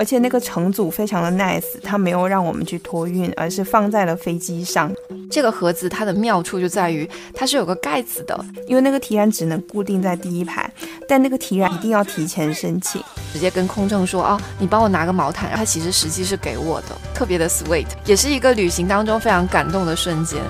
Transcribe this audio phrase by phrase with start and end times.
[0.00, 4.90] 而且那个乘组非常的 nice，他没有让我们去托运，而是放在了飞机上。
[5.30, 10.72] 这个盒子它的妙处就在于它是有个盖子的，因为那个提篮只能固定在第一排，
[11.06, 12.98] 但那个提篮一定要提前申请，
[13.30, 20.40] 直接跟空乘说啊，你帮我拿个毛毯，它其实实际是给我的，特别的 sweet，也是一个旅行当中非常感动的瞬间。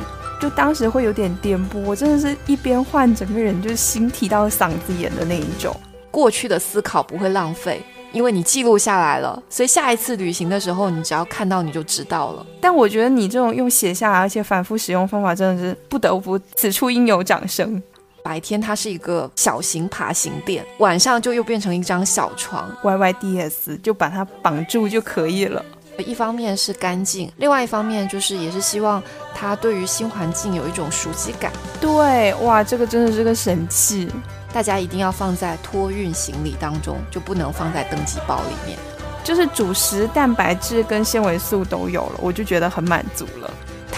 [0.41, 5.77] 就当时会有点颠簸，我真的是一边换，整个人就是心提到嗓子眼的那一种。
[6.09, 7.83] 过去的思考不会浪费。
[8.13, 12.47] 因为你记录下来了，所以下一次旅行的时候，你只要看到你就知道了。
[12.61, 17.83] 但我觉得你这种用写下来而且反复使用方法，真的是不得不此处应有掌声。
[18.23, 25.65] 白天它是一个小型爬行垫，晚上就又变成一张小床，Y Y D S 就把它绑住就可以了。
[26.07, 29.03] 一方面是干净，另外一方面就是也是希望
[29.35, 31.53] 它对于新环境有一种熟悉感。
[31.81, 34.09] 对，哇，这个真的是个神器。
[34.53, 38.79] 大家一定要放在托运行李当中，就不能放在登机包里面。
[39.23, 43.51] 就是主食、蛋白质跟纤维素都有了，我就觉得很满足了。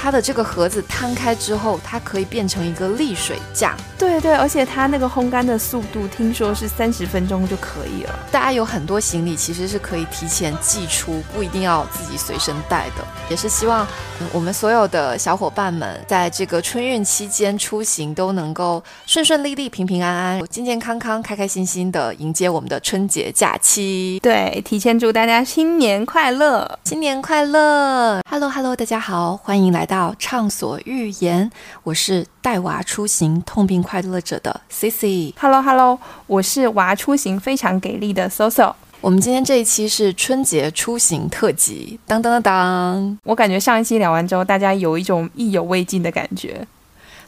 [0.02, 3.76] 它的这个盒子摊开之后，它可以变成一个沥水架。
[3.96, 8.18] 对对，而且它那个烘干的速度，听说是三十分钟就可以了。
[8.32, 13.04] 大家有很多行李其实是可以提前寄出，不一定要自己随身带的。
[13.30, 13.86] 也是希望
[14.32, 24.18] 我们所有的小伙伴们，在这个春运期间出行都能够顺顺利利、平平安安、健健康康、开开心心的迎接我们的春节假期。
[24.20, 31.50] 对，提前祝大家新年快乐，新年快乐！Hello Hello，大家好，欢迎来到畅所欲言，
[31.82, 32.26] 我是。
[32.40, 35.34] 带娃出行痛并快乐着的 Cici。
[35.38, 38.72] Hello Hello，我是娃出行非常给力的 Soso。
[39.02, 43.18] 我们今天这一期是春节出行特辑，当当当当。
[43.24, 46.66] 我感觉上一期聊完之后，大家有一种意犹未尽的感觉。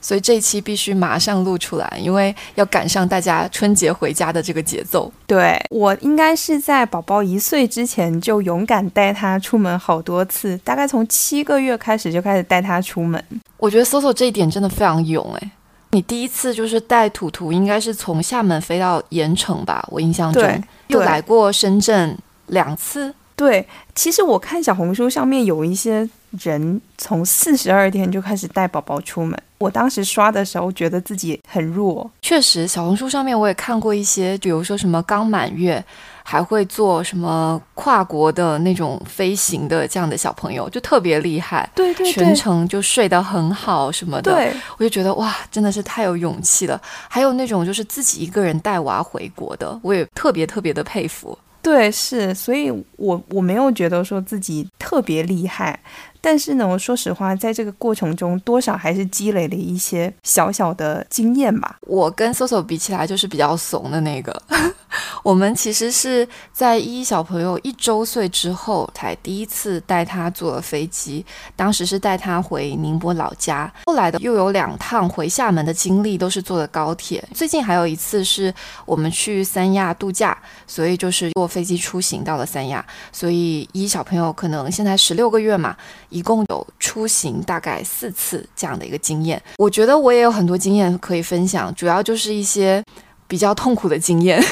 [0.04, 5.10] 所以这一期必须马上录出来，因为要赶上大家春节回家的这个节奏。
[5.26, 13.24] 对我应该是在宝宝一岁之前就勇敢带他出门好多次，大概从七个月开始就开始带他出门。
[13.56, 15.50] 我觉得 Soso 这一点真的非常勇诶。
[15.92, 19.82] 你第一次就是带图图，应该是从厦门飞到盐城吧？
[19.90, 22.14] 我印象中又来过深圳
[22.48, 23.14] 两次。
[23.34, 26.08] 对，其实我看小红书上面有一些
[26.42, 29.38] 人从四十二天就开始带宝宝出门。
[29.58, 35.82] 我当时刷的时候觉得自己很弱，确实，小红书上面我也看过一些，比如说什么刚满月
[36.22, 46.78] 还会做什么跨国的那种飞行的这样的小朋友，就特别厉害，对对，全程就睡得很好什么的，对，我就觉得哇，真的是太有勇气了。
[47.08, 51.38] 还有那种就是自己一个人带娃回国的，我也特别特别的佩服。
[51.62, 55.80] 对，是，所以我我没有觉得说自己特别厉害，
[56.24, 61.76] 但是呢，我说实话，在这个过程中，多少还是积累了一些小小的经验吧。
[61.82, 64.42] 我跟 Soso 比起来，就是比较怂的那个。
[65.22, 71.24] 我们其实是在依依小朋友一周岁之后，才第一次带他坐了飞机。
[71.56, 77.22] 当时是带他回宁波老家，后来的又有两趟回厦门的经历都是坐的高铁。
[77.34, 78.54] 最近还有一次是
[78.86, 80.36] 我们去三亚度假，
[80.66, 82.84] 所以就是坐飞机出行到了三亚。
[83.12, 85.76] 所以依依小朋友可能现在十六个月嘛，
[86.14, 89.42] 一共有出行大概四次这样的一个经验。
[89.58, 92.80] 我觉得我也有很多经验可以分享，主要就是一些
[93.26, 94.40] 比较痛苦的经验。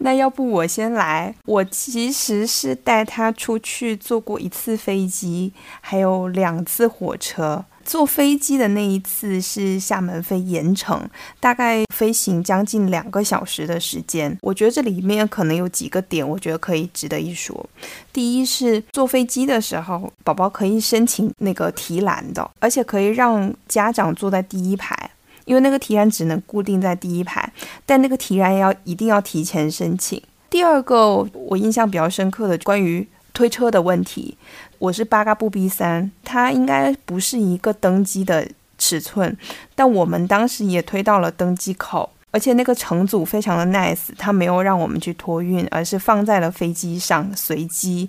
[0.00, 1.34] 那要不我先来？
[1.46, 7.64] 我其实是带他出去坐过一次飞机，还有两次火车。
[7.88, 11.08] 坐飞机的那一次是厦门飞盐城，
[11.40, 14.36] 大概飞行将近两个小时的时间。
[14.42, 17.66] 我觉得这里面可能有几个点，我觉得可以值得一说。
[18.12, 24.94] 第一是坐飞机的时候，宝宝可以申请那个提篮的，而且可以让家长坐在第一排。
[25.46, 27.50] 因为那个提篮只能固定在第一排，
[27.86, 30.22] 但那个提篮要一定要提前申请。
[30.50, 34.36] 第二个我印象比较深刻的关于推车的问题，
[34.78, 39.36] 我是八嘎布 B 三，它应该不是一个登机的尺寸，
[39.74, 48.08] 但我们当时也推到了登机口，而且那个乘组非常的 nice，它没有让我们去托运，而是放在了飞机上随机。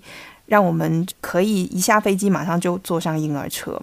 [0.49, 3.79] 让我们可以一下飞机马上就坐上婴儿车，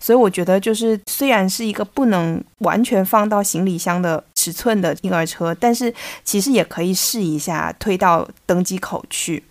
[0.00, 5.92] 所以我觉得就是虽然是一个不能完全放到行李箱的尺寸的婴儿车，但是
[6.24, 9.44] 其实也可以试一下推到登机口去。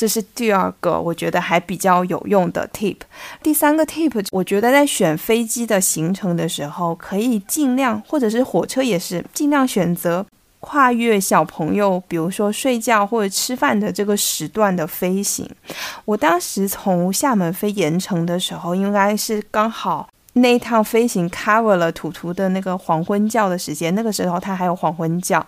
[0.00, 2.96] 这是第二个我觉得还比较有用的 tip。
[3.42, 10.24] 第三个 tip，我觉得在选飞机的行程的时候，可以尽量或者是火车也是尽量选择。
[10.60, 15.46] 跨越小朋友，比如说睡觉或者吃饭的这个时段的飞行，
[16.06, 25.46] 我当时从厦门飞盐城的时候，应该是刚好那一趟飞行 cover 了图图的那个黄昏觉的时间，那个时候他还有黄昏觉。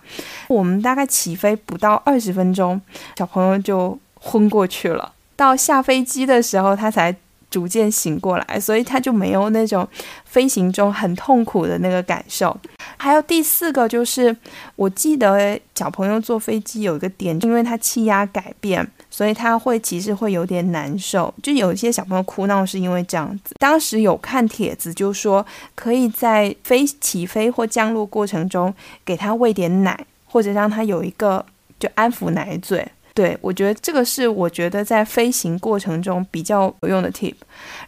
[0.48, 2.78] 我们大概起飞不到二十分钟，
[3.16, 5.12] 小朋友就昏过去了。
[5.36, 7.14] 到下飞机的时候，他才。
[7.52, 9.86] 逐渐醒过来，所以他就没有那种
[10.24, 12.58] 飞行中很痛苦的那个感受。
[12.96, 14.34] 还有第四个就是，
[14.74, 21.34] 我记得小朋友坐飞机有一个点，因为他气压改变，所以他会其实会有点难受。
[21.42, 23.54] 就有一些小朋友哭闹是因为这样子。
[23.58, 28.74] 当时有看帖子，就说可以在飞起飞或降落过程中
[29.04, 31.44] 给他喂点奶，或者让他有一个
[31.78, 32.88] 就安抚奶嘴。
[33.14, 37.34] 对，我觉得这个是我觉得在飞行过程中比较有用的 tip。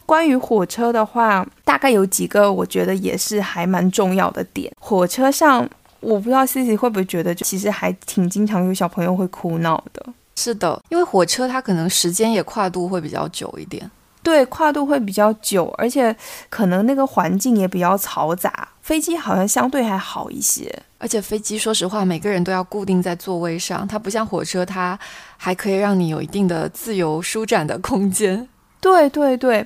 [0.05, 4.71] 关于火车的话，大概有几个我觉得也是还蛮重要的点。
[4.79, 5.67] 火车上，
[5.99, 10.05] 我不知道 Cici 会不会觉得，其实还挺经常有小朋友会哭闹的。
[10.35, 13.89] 是的，因为火车它可能时间也跨度会比较久一点。
[14.21, 16.15] 对，跨度会比较久，而且
[16.49, 18.67] 可能那个环境也比较嘈杂。
[18.81, 20.71] 飞机好像相对还好一些，
[21.05, 24.97] 而且飞机说实话，每个人都要固定在座位上，它不像火车，它
[25.37, 28.49] 还可以让你有一定的自由舒展的空间。
[28.81, 29.63] 对对对，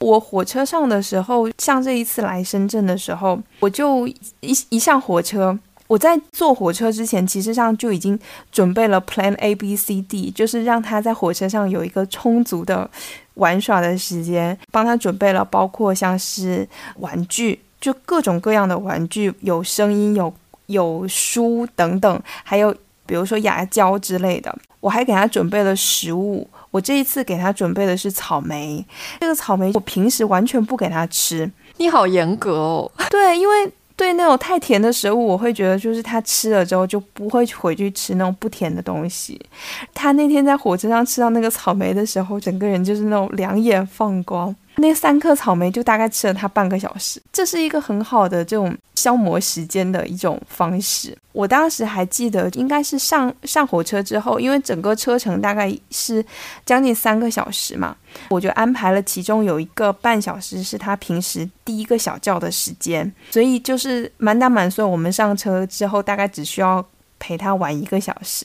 [0.00, 5.58] 我火车上的时候，像这一次来深圳的时候，我就一一上火车。
[5.86, 8.18] 我在坐火车之前，其实上就已经
[8.50, 12.90] 准备了 Plan A B C D，就是让他在火车上有一个充足的
[13.34, 16.68] 玩耍的时间，帮他准备了包括像是
[16.98, 20.32] 玩具，就各种各样的玩具，有声音、有
[20.72, 22.74] 有书等等，还有
[23.06, 24.52] 比如说牙胶之类的。
[24.80, 28.84] 我还给他准备了食物，我这一次给他准备的是草莓，
[29.20, 31.48] 这个草莓我平时完全不给他吃。
[31.76, 32.92] 你好严格哦。
[33.08, 33.72] 对，因为。
[33.94, 39.38] 对那种太甜的食物，我会觉得就是他吃了之后就不会回去吃那种不甜的东西。
[39.94, 44.52] 他那天在火车上吃到那个草莓的时候，整个人就是那种两眼放光。
[44.76, 51.16] 那三颗草莓就大概吃了他半个小时，这是一个很好的这种消磨时间的一种方式。
[51.32, 56.24] 我当时还记得，应该是上上火车之后，因为整个车程大概是
[56.64, 57.96] 将近三个小时嘛，
[58.30, 66.84] 我就安排了其中有一个半小时是他平时第一个小觉的时间，所以就是满打满算，我们上车之后大概只需要。
[67.22, 68.44] 陪他玩一个小时，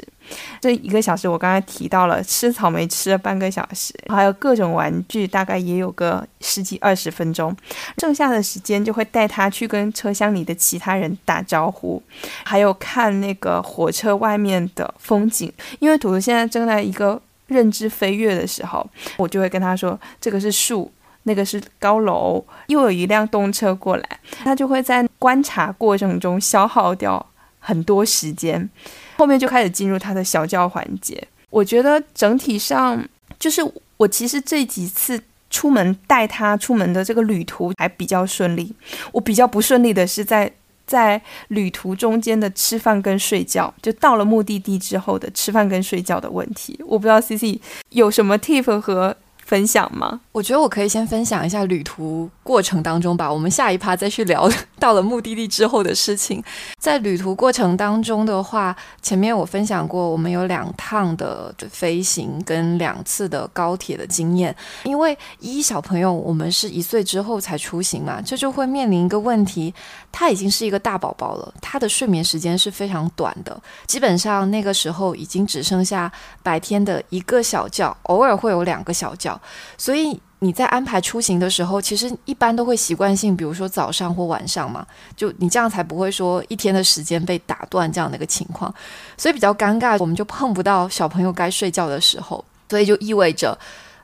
[0.61, 7.55] 这一个小时我刚才提到了吃草莓吃了半个小时，还有各种玩具，大概也有个十几二十分钟。
[7.97, 11.99] 剩下的时间就会带他去跟车厢里的其他人打招呼，
[12.43, 15.51] 还有看那个火车外面的风景。
[15.79, 18.87] 因为图图现在正在一个认知飞跃的时候，
[19.17, 20.91] 我就会跟他说：“这个是树，
[21.23, 27.25] 那个是高楼，又有一辆动车过来。”他就会在观察过程中消耗掉。
[27.67, 28.69] 很多时间，
[29.17, 31.21] 后面就开始进入他的小教环节。
[31.49, 33.05] 我觉得整体上
[33.37, 33.61] 就是
[33.97, 38.73] 我其实这几次出门带他出门的这个旅途还比较顺利。
[39.11, 40.49] 我比较不顺利的是在
[40.85, 46.79] 在旅途中间的吃饭跟睡觉，就到了目的地之后的吃饭跟睡觉的问题。
[46.87, 47.59] 我不知道 C C
[47.89, 49.17] 有什么 tip 和。
[49.47, 50.19] 分享吗？
[50.33, 53.31] 我觉得我可以先分享一下旅途过程当中吧。
[53.31, 54.47] 我们下一趴再去聊
[54.77, 56.43] 到了目的地之后的事情。
[56.81, 64.53] 在旅途过程当中的话，前面我分享过，我们有两趟的飞行跟两次的高铁的经验。
[64.83, 69.73] 因为一小朋友我们是一岁之后才出行嘛，这就会面临一个问题，
[70.11, 76.11] 他已经是一个大宝宝了，他的睡眠时间是非常短的，基本上那个时候已经只剩下
[76.43, 79.36] 白天的一个小觉，偶尔会有两个小觉。
[79.77, 88.73] 所以你在安排出行的时候，其实一般都会习惯性，比如说早上或晚上嘛，就你这样才不会说一天的时间被打断这样的一个情况。
[89.17, 93.57] 所以比较尴尬，我们就碰不到小朋友该睡觉的时候，所以就意味着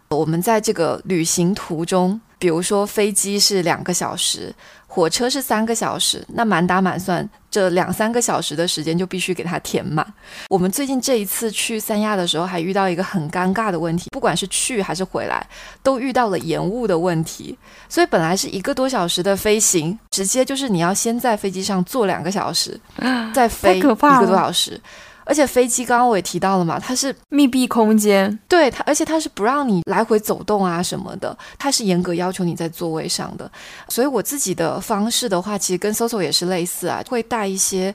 [0.10, 4.54] 我们在这个旅行途中，比如说飞机是两个小时。
[4.94, 10.06] 火车是三个小时，那满打满算这两三个小时的时间就必须给它填满。
[10.50, 15.44] 我们最近这一次去三亚的时候，还遇到一个很尴尬的问题，不管是去还是回来，
[15.82, 17.58] 都遇到了延误的问题。
[17.90, 22.80] 所以本来是一个多小时的飞行，直接就是你要先在飞机上坐两个小时，
[23.34, 24.80] 再飞一个多小时。
[25.26, 33.50] 而且飞机刚刚我也提到了嘛，它是密闭空间，对它，而且它是不让你来回走动啊什么的，它是严格要求你在座位上的。
[33.88, 37.94] 所以我自己的方式的话，其实跟 Soso 也是类似啊，会带一些。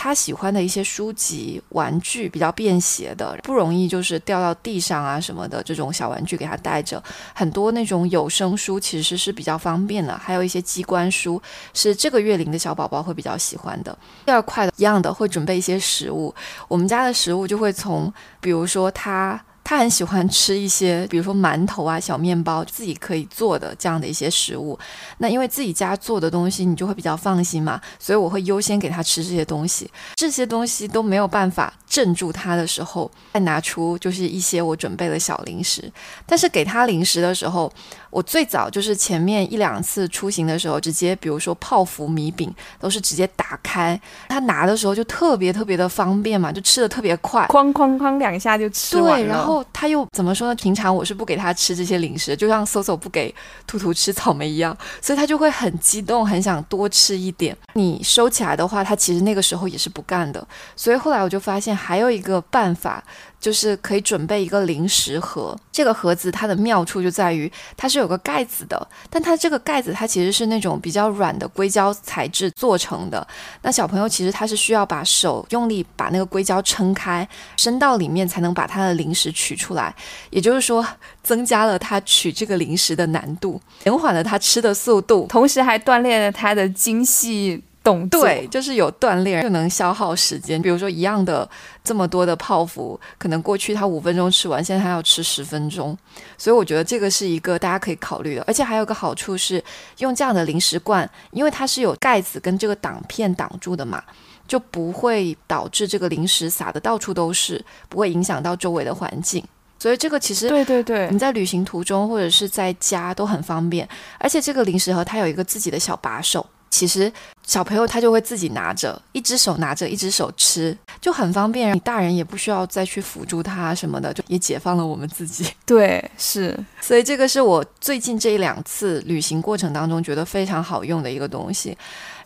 [0.00, 5.60] 他喜欢的一些书籍、玩具比较便携的，不容易就是掉到地上啊什么的。
[5.60, 7.02] 这种小玩具给他带着，
[7.34, 11.42] 很多那种有声书其实是比较方便的，还有一些机关书
[11.74, 13.98] 是这个月龄的小宝宝会比较喜欢的。
[14.24, 16.32] 第二块的一样的会准备一些食物，
[16.68, 19.42] 我们家的食物就会从，比如说他。
[19.68, 24.78] 他很喜欢吃一些，比如说馒头啊、小面包，自己可以做的这样的一些食物。
[25.18, 29.90] 那因为自己家做的东西，你就会比较放心嘛，所以我会优先给他吃这些东西。
[30.14, 35.92] 这些东西都没有办法镇住他的时候，再拿出就是一些我准备的小零食。
[36.24, 37.70] 但是给他零食的时候，
[38.08, 49.26] 我最早就是前面一两次出行的时候，直接比如说泡芙米饼都是直接打开，他拿的时候就特别特别的方便嘛，就吃的特别快，哐哐哐两下就吃完了。
[49.26, 50.54] 对，然后他又怎么说呢？
[50.54, 53.34] 平常我是不给他吃这些零食，就像搜搜不给
[53.66, 57.56] 兔兔吃草莓一样，所以他就会很激动，很想多吃一点。
[57.74, 60.46] 你收起来的话，他其实那个时候也是不干的。
[60.74, 63.02] 所以后来我就发现还有一个办法。
[63.40, 73.26] 就是可以准备一个零食盒，这个盒子它的妙处就在于它是有个盖子的，但它这个盖子它其实是那种比较软的硅胶材质做成的。
[73.62, 77.26] 那小朋友其实他是需要把手用力把那个硅胶撑开，
[77.56, 79.94] 伸到里面才能把他的零食取出来，
[80.30, 80.84] 也就是说
[81.22, 87.62] 增加了他取这个零食的难度，减缓了他吃的速度，同时还锻炼了他的精细。
[88.10, 90.60] 对，就是有锻炼就能消耗时间。
[90.60, 91.48] 比如说一样的
[91.82, 95.96] 这么多的泡芙，可能过去他五分钟吃完，现在他要吃十分钟。
[96.36, 98.44] 所以我觉得这个是一个大家可以考虑的。
[98.46, 99.64] 而且还有个好处是，
[100.00, 104.02] 用这样的零食罐，因为它是有盖子跟这个挡片挡住的嘛，
[104.46, 109.42] 就不会导致这个零食撒的到处都是，不会影响到周围的环境。
[109.78, 113.88] 所以这个其实对对对，你在旅行途中或者是在家都很方便。
[114.18, 116.44] 而且这个零食盒它有一个自己的小把手。
[116.70, 117.10] 其实
[117.46, 121.74] 小朋友他就会自己拿着，一只手拿着，一只手吃，就很方便。
[121.74, 125.50] 你大人也不需要再去辅助他什么的，就也解放了我们自己。
[125.64, 126.58] 对，是。
[126.80, 131.76] 所以这个是我最近这一两次旅行过程当中觉得非常好用的一个东西。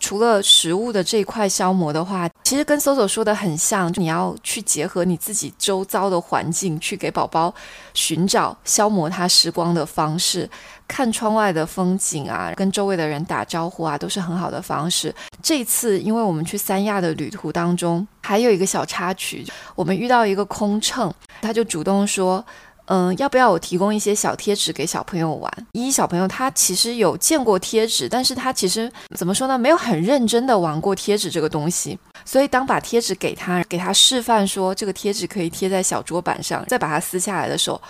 [0.00, 7.54] 除了食物的这一块消磨的话，其实跟 Soso 说的很像，你要去结合你自己周遭的环境，去给宝宝
[7.94, 10.46] 寻找消磨他时光的方式。
[10.86, 15.14] 看窗外的风景啊，跟周围的人打招呼啊，都是很好的方式。
[15.42, 19.42] 这次因为我们去三亚的旅途当中，还有一个小插曲，
[19.74, 22.44] 我们遇到一个空乘，他就主动说。
[22.86, 25.66] 嗯，要不要我提供一些小贴纸给小朋友玩？
[25.70, 29.56] 一小朋友他其实有见过贴纸，但是他其实怎么说呢？
[29.56, 31.96] 没有很认真的玩过贴纸这个东西。
[32.24, 37.80] 所以当把贴纸给他，给他示范说这个贴纸可以贴在小桌板上，再把它撕下来的时候，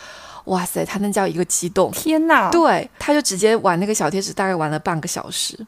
[0.46, 1.90] 哇塞，他那叫一个激动！
[1.92, 2.50] 天哪！
[2.50, 5.58] 对，他就直接玩那个小贴纸，大概玩了半个小时。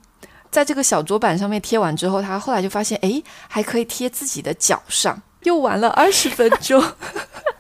[0.51, 6.83] 在这个小桌板上面贴完之后，他后来就发现，哎，还可以贴自己的脚上，又玩了二十分钟。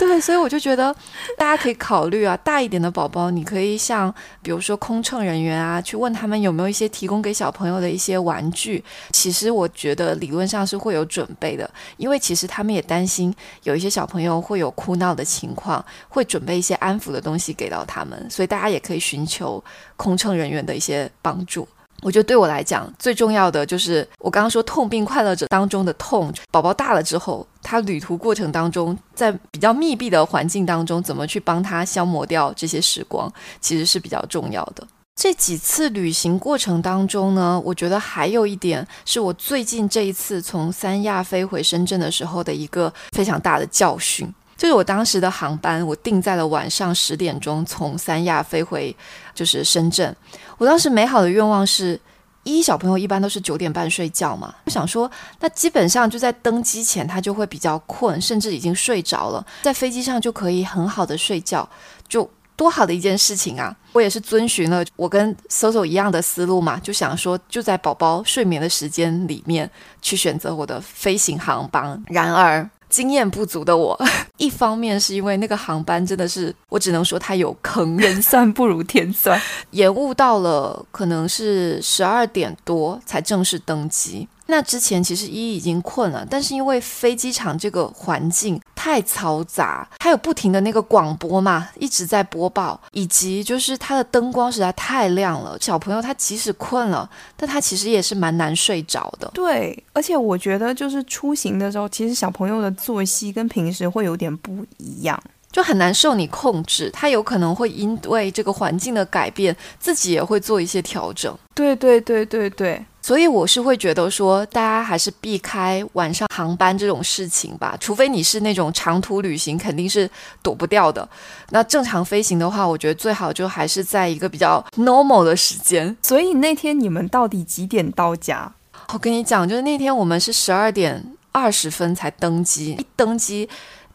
[0.00, 0.96] 对，所以我就觉得
[1.36, 8.82] 大家可以考虑啊，大一点的宝宝，你可以像比如说空乘人员啊，去问他们有没有一些提供给小朋友的一些玩具。
[9.10, 13.32] 其实我觉得理论上是会有准备的，因为其实他们也担心
[13.64, 18.26] 有一些小朋友会有哭闹的情况，会准备一些安抚的东西给到他们。
[18.30, 19.62] 所以大家也可以寻求
[19.98, 21.68] 空乘人员的一些帮助。
[22.02, 26.32] 我觉得对我来讲最重要的就是我刚刚说痛并快乐着当中的痛。
[26.50, 34.86] 宝宝大了之后，他旅途过程当中，在比较密闭的环境当中，怎么去帮他消磨掉这些时光，其实是比较重要的。
[35.16, 44.32] 这几次旅行过程当中呢，我觉得还有一点是我最近这一次从三亚飞回深圳的时候的一个非常大的教训。
[44.56, 48.94] 就是我当时的航班，我定在了晚上十点钟从三亚飞回，
[49.34, 50.14] 就是深圳。
[50.60, 51.98] 我当时美好的愿望是，
[52.44, 61.66] 一小朋友一般都是九点半睡觉嘛，我想说，那基本上就在登机前他就会比较困，甚至已经睡着了，在飞机上就可以很好的睡觉，
[62.06, 63.74] 就多好的一件事情啊！
[63.92, 69.70] 我也是遵循了我跟 Soso 一样的思路嘛，就想说就在宝宝睡眠的时间里面
[70.02, 72.04] 去选择我的飞行航班。
[72.08, 72.68] 然而。
[72.90, 73.98] 经验不足的我，
[74.36, 84.28] 一方面是因为那个航班真的是，我只能说它有坑，人算不如天算， 延误到了可能是十二点多才正式登机。
[84.50, 99.30] 那之前其实一已经困了，但是因为飞机场这个环境太嘈杂，还有不停的那个广播嘛，一直在播报，以及就是它的灯光实在太亮了，小朋友他即使困了，但他其实也是蛮难睡着的。
[99.32, 105.18] 对，而且我觉得就是出行的时候，其实小朋友的作息跟平时会有点不一样，
[105.52, 111.36] 就很难受你控制，他有可能会因为这个环境的改变，自己也会做一些调整。
[111.54, 112.84] 对对对对对。
[113.02, 120.08] 所以我是会觉得说，大家还是避开晚上航班这种事情吧，除非你是那种长途旅行，肯定是
[120.42, 121.08] 躲不掉的。
[121.50, 125.96] 那正常飞行的话，我觉得最好就还是在一个比较 normal 的时间。
[126.02, 128.52] 所以那天你们到底几点到家？
[128.92, 131.02] 我跟你讲，就是那天我们是十二点
[131.32, 133.48] 二十分才登机，一登机。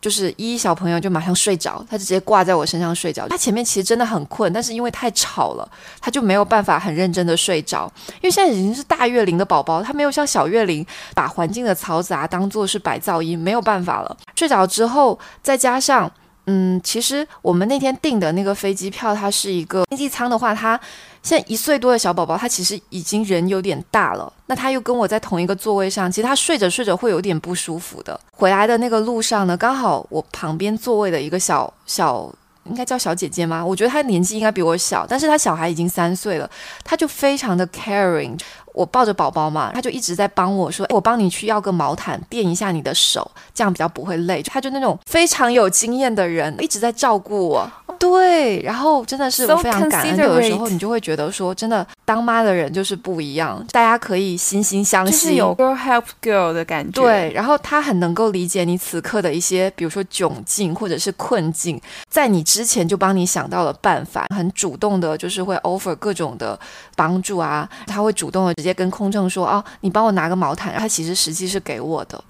[0.06, 3.28] 就是依依小朋友就马上睡着，他就直接挂在我身上睡着。
[3.28, 5.68] 他前面其实真的很困，但是因为太吵了，
[6.00, 7.92] 他就没有办法很认真的睡着。
[8.18, 10.86] 因为现在已经是大月龄的宝宝，他没有像小月龄
[11.16, 14.18] 把环境的嘈杂当做是白噪音，没有办法了。
[14.36, 16.12] 睡着之后，再加上。
[16.48, 20.80] 嗯，其实我们那天订的那个飞机票，它是一个经济舱的话，它
[21.24, 24.32] 现在一岁多的小宝宝，他其实已经人有点大了。
[24.46, 28.20] 那他又跟我在同一个座位上，其实他睡着睡着会有点不舒服的。
[28.32, 32.32] 回来的那个路上呢，刚好我旁边座位的一个小小，
[32.66, 33.66] 应该叫小姐姐吗？
[33.66, 36.50] 我觉得她年纪应该比我小，但是她小孩已经三岁了，
[36.84, 38.38] 她就非常的 caring。
[38.74, 47.72] 我抱着宝宝嘛，她就一直在帮我说：“我帮你去要个毛毯垫一下你的手，这样比较不会累。”她就那种非常有经验的人，一直在照顾我。
[48.10, 50.18] 对，然后真的是我非常感恩。
[50.18, 57.02] 有的时候你就会觉得说，真的当妈的人就是不一样，大家可以惺惺相惜，就是有 girl help girl 的感觉。
[57.02, 66.60] 对，然后他很能够理解你此刻的一些，比如说窘境或者是困境，在你之前就帮你想到了办法，很主动的，就是会 offer 各种的
[66.96, 68.56] 帮助啊，他会主动的。
[68.56, 70.74] 直接跟空乘说啊，你帮我拿个毛毯。
[70.78, 72.24] 他其实实际是给我的，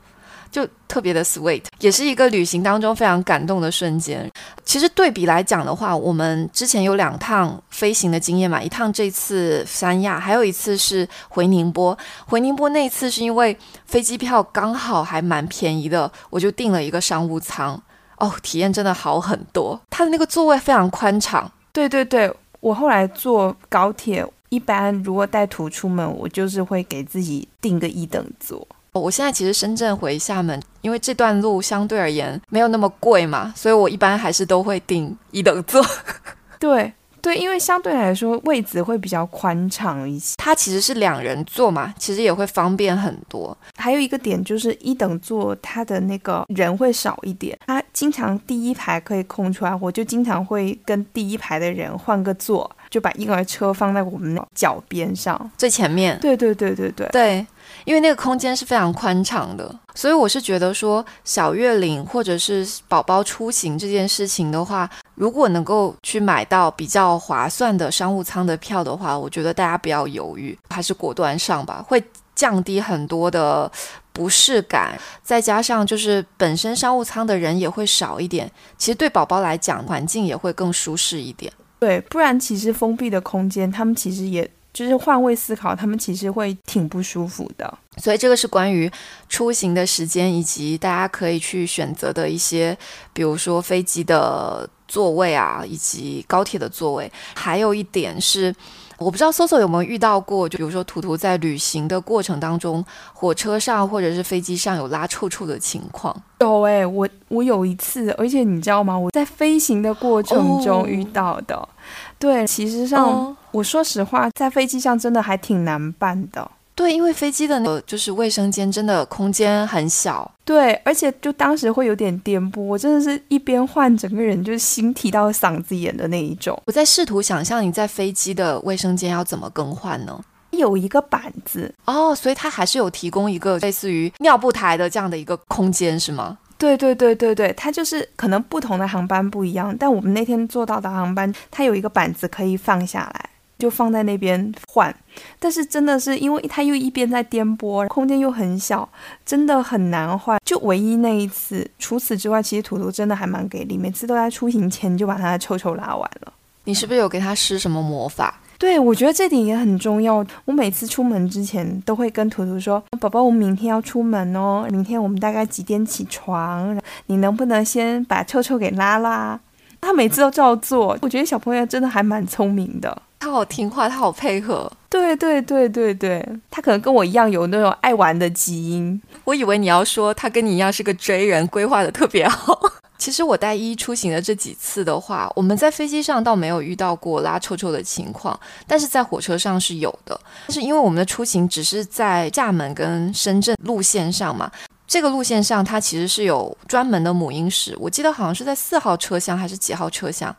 [0.55, 4.31] 就特别的 sweet，也是一个旅行当中非常感动的瞬间。
[4.63, 11.97] 其实对比来讲的话，我们之前有两趟飞行的经验嘛，一趟这次三亚，还有一次是回宁波。
[12.25, 17.77] 回宁波那次是因为飞机票刚好还蛮便宜的，我就订了一个商务舱。
[18.17, 21.51] 哦，体验真的好很多，它的那个座位非常宽敞。
[21.73, 24.25] 对对对，我后来坐高铁。
[24.49, 28.65] 一般如果带图出门，我就是会给自己订个一等座。
[28.99, 35.85] 我现在其实深圳回厦门，因为这段路相对而言没有那么贵嘛，所以我一般还是都会订一等座。
[36.59, 36.93] 对。
[37.21, 43.57] 对，因为相对来说位子会比较宽敞一些，它其实是两人座嘛，其实也会方便很多。
[43.77, 56.19] 还有一个点就是一等座，它的那个人会少一点，它经常第一排可以空出来，我就经常会跟第一排的人换个座，就把婴儿车放在我们脚边上最前面。
[56.19, 57.47] 对对对对对对。
[57.83, 73.71] 因为那个空间是非常宽敞的，所以我是觉得说小月龄或者是宝宝出行这件事情的话，如果能够去买到比较划算的商务舱的票的话，我觉得大家不要犹豫，还是果断上吧，会降低很多的
[74.11, 74.97] 不适感。
[75.21, 81.51] 再加上就是本身商务舱的人也会少一点，其实对宝宝来讲环境也会更舒适一点。
[81.79, 84.49] 对，不然其实封闭的空间，他们其实也。
[84.75, 87.73] 就是换位思考，他们其实会挺不舒服的。
[87.97, 88.91] 所以这个是关于
[89.29, 92.77] 出行的时间，以及大家可以去选择的一些，
[93.13, 97.09] 比如说飞机的座位啊，以及高铁的座位。
[97.33, 98.53] 还有一点是。
[98.97, 106.15] 我不知道 Soso 有没有遇到过，就比如说图图在旅行的过程当中，火车上或者是飞机上有拉臭臭的情况。
[106.39, 108.97] 有哎，我我有一次，而且你知道吗？
[108.97, 111.67] 我在飞行的过程中遇到的。
[112.17, 116.49] 对，其实上我说实话，在飞机上真的还挺难办的。
[116.73, 126.61] 对，因为飞机的那个就是卫生间真的空间很小，对，而且就当时会有点颠簸，我真的是一边换，整个人就是心提到嗓子眼的那一种。
[126.65, 130.19] 我在试图想象你在飞机的卫生间要怎么更换呢？
[130.51, 136.37] 有一个板子哦，所以它还是有提供一个类似于尿布台的这样的一个空间，是吗？
[136.57, 143.29] 对对对对对，它就是可能不同的航班不一样，但我们那天坐到的航班，它有一个板子可以放下来。
[143.57, 144.93] 就放在那边换，
[145.39, 148.87] 但是真的是因为它又一边在颠簸，空间又很小，
[149.25, 150.37] 真的很难换。
[150.43, 156.33] 就唯一那一次，除此之外，其实图图真的还蛮给力，每次都在出行前就把他的臭臭拉完了。
[156.65, 158.41] 你是不是有给他施什么魔法？
[158.57, 160.25] 对，我觉得这点也很重要。
[160.45, 166.79] 我每次出门之前都会跟图图说：“宝宝，我们明天要出门哦，明天我们大概几点起床？
[167.07, 169.39] 你能不能先把臭臭给拉拉？”
[169.81, 170.97] 他每次都照做。
[171.01, 173.01] 我觉得小朋友真的还蛮聪明的。
[173.19, 174.71] 他好听话，他好配合。
[174.89, 178.99] 对对对对对，他可能跟我一样有那种爱玩的基因。
[179.25, 182.57] 我以为你要说他跟你一样是个追人，规划的特别好。
[182.97, 190.19] 其实我带一出行的这几次的话，我们在飞机上倒没有遇到过拉臭臭的情况，但是在火车上是有的。
[190.47, 194.51] 但是因为我们的出行只是在厦门跟深圳路线上嘛。
[194.87, 200.33] 这个路线上，它其实是有专门的母婴室，我记得好像是在四号车厢还是几号车厢，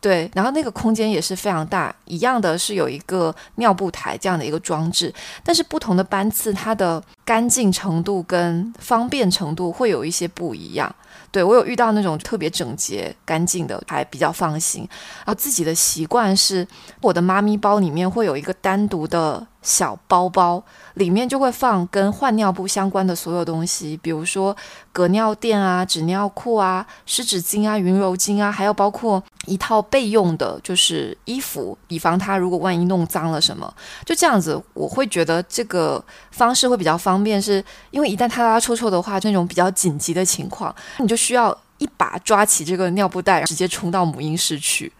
[0.00, 10.92] 对，然后那个空间也是非常大，一样的是有一个尿布台这样的一个装置，但是不同的班次，它的干净程度跟方便程度会有一些不一样。
[11.32, 14.86] 对我有遇到那种特别整洁干净的，还比较放心。
[15.24, 16.64] 然后自己的习惯是，
[17.00, 19.44] 我的妈咪包里面会有一个单独的。
[19.62, 20.60] 小包包，
[20.94, 24.56] 里面就会放跟换尿布相关的所有东西，比如说
[24.92, 33.72] 隔尿垫啊、纸尿裤啊、湿纸巾啊、云柔巾啊，还有包括一套备用的，就是衣服，以防他如果万一弄脏了什么。
[34.04, 41.56] 就这样子，我会觉得这个方式会比较方便，是因为一旦他拉臭臭的话，那种比较紧急的情况，你就需要。
[41.82, 44.92] 一把抓起这个尿布袋，直接冲到母婴室去。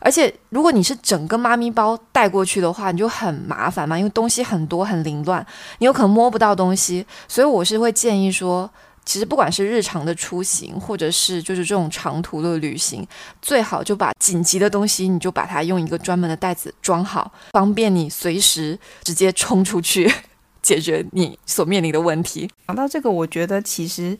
[0.00, 5.46] 而且，如果你是整个妈咪包带过去的话，你就很麻烦嘛，因为东西很多很凌乱，
[5.78, 7.04] 你有可能摸不到东西。
[7.28, 8.70] 所以，我是会建议说，
[9.04, 13.06] 其实不管是日常的出行，或者是就是这种长途的旅行，
[13.42, 20.10] 最好就把紧急的东西，你就把它用一个专门的袋子装好，方便你随时直接冲出去
[20.62, 22.50] 解决你所面临的问题。
[22.68, 24.18] 讲到这个，我觉得其实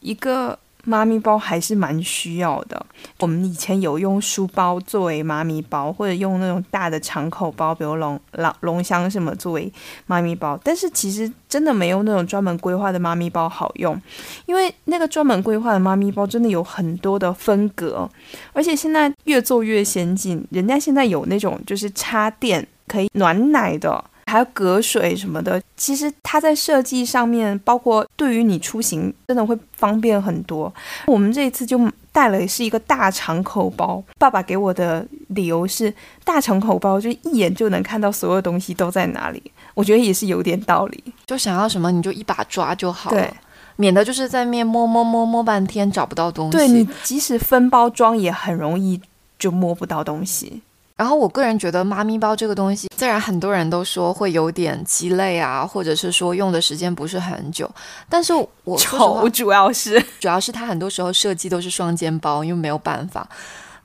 [0.00, 0.58] 一个。
[0.84, 2.84] 妈咪包还是蛮需要的。
[3.18, 9.72] 我们以前有用书包作为妈咪包，或者用那种大的敞口包，比如龙龙龙箱什么作为
[10.06, 10.58] 妈咪包。
[10.62, 14.00] 但是其实真的没有那种专门规划的妈咪包好用，
[14.46, 18.08] 因为那个专门规划的妈咪包真的有很多的分隔，
[18.52, 20.46] 而且现在越做越先进。
[20.50, 24.04] 人家现在有那种就是插电可以暖奶的。
[24.30, 30.72] 还有隔水什么的，其实它在设计上面，包括对于你出行，真的会方便很多。
[31.06, 31.80] 我们这一次就
[32.12, 35.92] 带了是一个大长口包，爸爸给我的理由是
[36.24, 39.42] 大长口包就一眼就能看到所有东西都在哪里，
[39.74, 41.02] 我觉得也是有点道理。
[41.26, 43.36] 就想要什么你就一把抓就好了，
[43.74, 46.56] 免得就是在面摸摸摸摸半天找不到东西。
[46.56, 49.00] 对你即使分包装也很容易
[49.38, 50.62] 就摸不到东西。
[51.00, 57.66] 然后我个人觉得妈咪包这个东西，虽然很多人都说会有点鸡肋啊，或者是说用的时间不是很久，
[58.06, 58.34] 但是
[58.64, 63.26] 我丑主要是 主要是它很多时候设计都是双肩包，因为没有办法。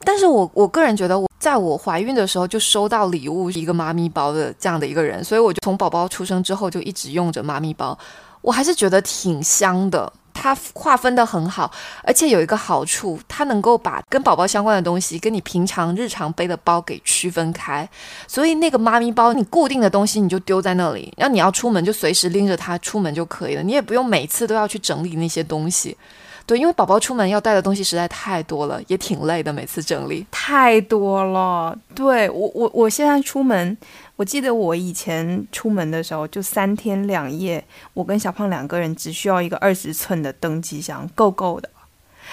[0.03, 7.97] 但是我我个人觉得，我在我怀孕的时候就收到礼物一个妈咪包的这样的一个人，所以我就从宝宝出生之后就一直用着妈咪包，
[8.41, 10.11] 我还是觉得挺香的。
[10.45, 11.71] 它划分的很好，
[12.03, 17.89] 而且有一个好处，它能够把跟宝宝相关的东西跟你平常日常背的包给区分开。
[18.27, 25.97] 所以那个妈咪包，你固定的东西你就丢在那里，然后你要出门就随时拎着它出门就可以了，你也不用每次都要去整理那些东西。
[26.45, 31.77] 对，因为宝宝出门要带的东西实在太多了，也挺累的，每次整理太多了。
[31.95, 33.77] 对我，我我现在出门。
[34.17, 37.61] 我记得我以前出门的时候，就三天两夜，
[37.93, 41.69] 我跟小胖两个人只需要一个二十寸的登机箱，够够的。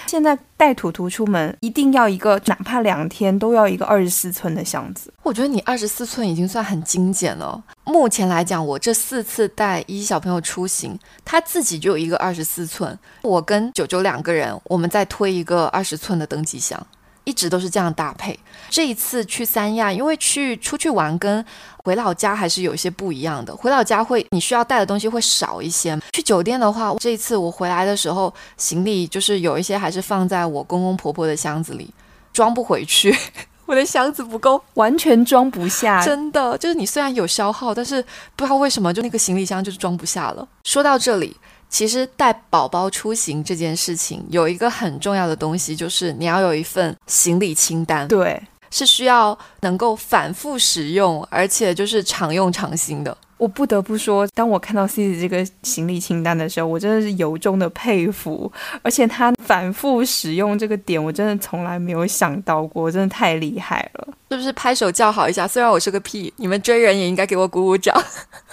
[0.07, 5.13] 现在带图图出门，一定要一个，哪怕两天都要一个二十四寸的箱子。
[5.23, 7.61] 我觉得你二十四寸已经算很精简了。
[7.85, 16.85] 目前来讲，我这四次带一小朋友出行，他自己就有一个二十四寸，我跟九九两个人，我们再推一个二十寸的登机箱。
[17.23, 18.37] 一直都是这样搭配。
[18.69, 21.43] 这一次去三亚，因为去出去玩跟
[21.83, 23.55] 回老家还是有一些不一样的。
[23.55, 25.99] 回老家会你需要带的东西会少一些。
[26.11, 31.89] 去酒店的话，这一次我回来的时候，行李就是有一些还是放在我公公婆婆的箱子里，
[32.31, 33.15] 装不回去。
[33.65, 36.03] 我的箱子不够，完全装不下。
[36.03, 38.01] 真的，就是你虽然有消耗，但是
[38.35, 40.47] 不知道为什么就那个行李箱就是装不下了。
[40.63, 41.35] 说到这里。
[41.73, 48.07] 其实带宝宝出行这件事情有一个很重要的东西，就是你要有一份行李清单。
[48.07, 48.39] 对，
[48.73, 53.15] 是需要能够反复使用，而且就是常用常新的。
[53.37, 58.51] 我不得不说，当我看到 C C 这个行李清单的时候，我真的是由衷的佩服。
[58.81, 64.51] 而且他反复使用这个点，我真的从来没有想到过，真的太厉害了，是不是？
[64.53, 65.45] 拍手叫好一下。
[65.47, 67.93] 虽然我是个屁，你们追人也应该给我鼓鼓掌。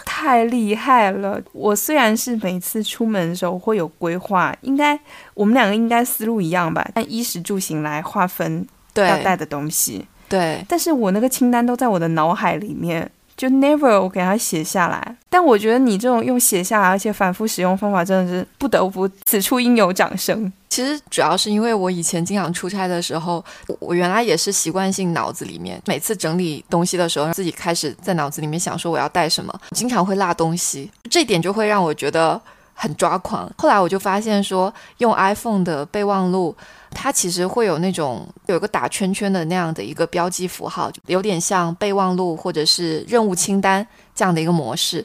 [0.05, 1.41] 太厉害了！
[1.53, 4.99] 我虽然是每次出门的时候会有规划，应该
[5.35, 6.91] 我们两个应该思路一样吧？
[6.95, 10.07] 按衣食住行来划分要带的东西。
[10.29, 13.11] 对，但是我那个清单都在我的脑海里面。
[13.37, 20.53] 就 never 我给它写下来，但我觉得你这种用写下来而且反复使用方法真的是不得不此处应有掌声。
[20.69, 23.43] 其实主要是因为我以前经常出差的时候，
[23.79, 32.39] 我原来也是习惯性脑子里面每次整理东西的时候，自己开始在脑子里面想说我要带什么，经常会落东西，这点就会让我觉得
[32.75, 33.51] 很抓狂。
[33.57, 36.55] 后来我就发现说，用 iPhone 的备忘录。
[36.91, 45.05] 它其实会有那种有一个打圈圈的那样的一个标记符号，有点像备忘录或者是任务清单这样的一个模式。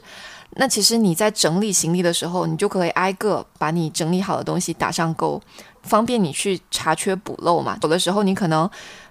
[0.58, 5.40] 那其实你在整理行李的时候，你就可以挨个把你整理好的东西打上勾，
[5.82, 7.78] 方便你去查缺补漏嘛。
[7.82, 8.68] 有的时候你可能，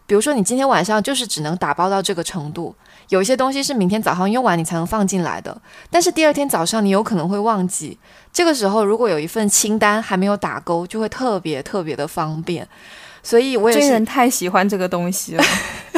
[0.08, 2.76] 比如说你今天晚上就是只能打包到这个程度，
[3.10, 5.56] 有一些东西是明天早上用完你才能放进来的，
[5.90, 7.98] 但是第二天早上你有可能会忘记。
[8.34, 12.68] 这个时候，如果有一份清单还没有打勾，就会特别特别的方便。
[13.24, 15.44] 所以我也是人太喜欢这个东西了，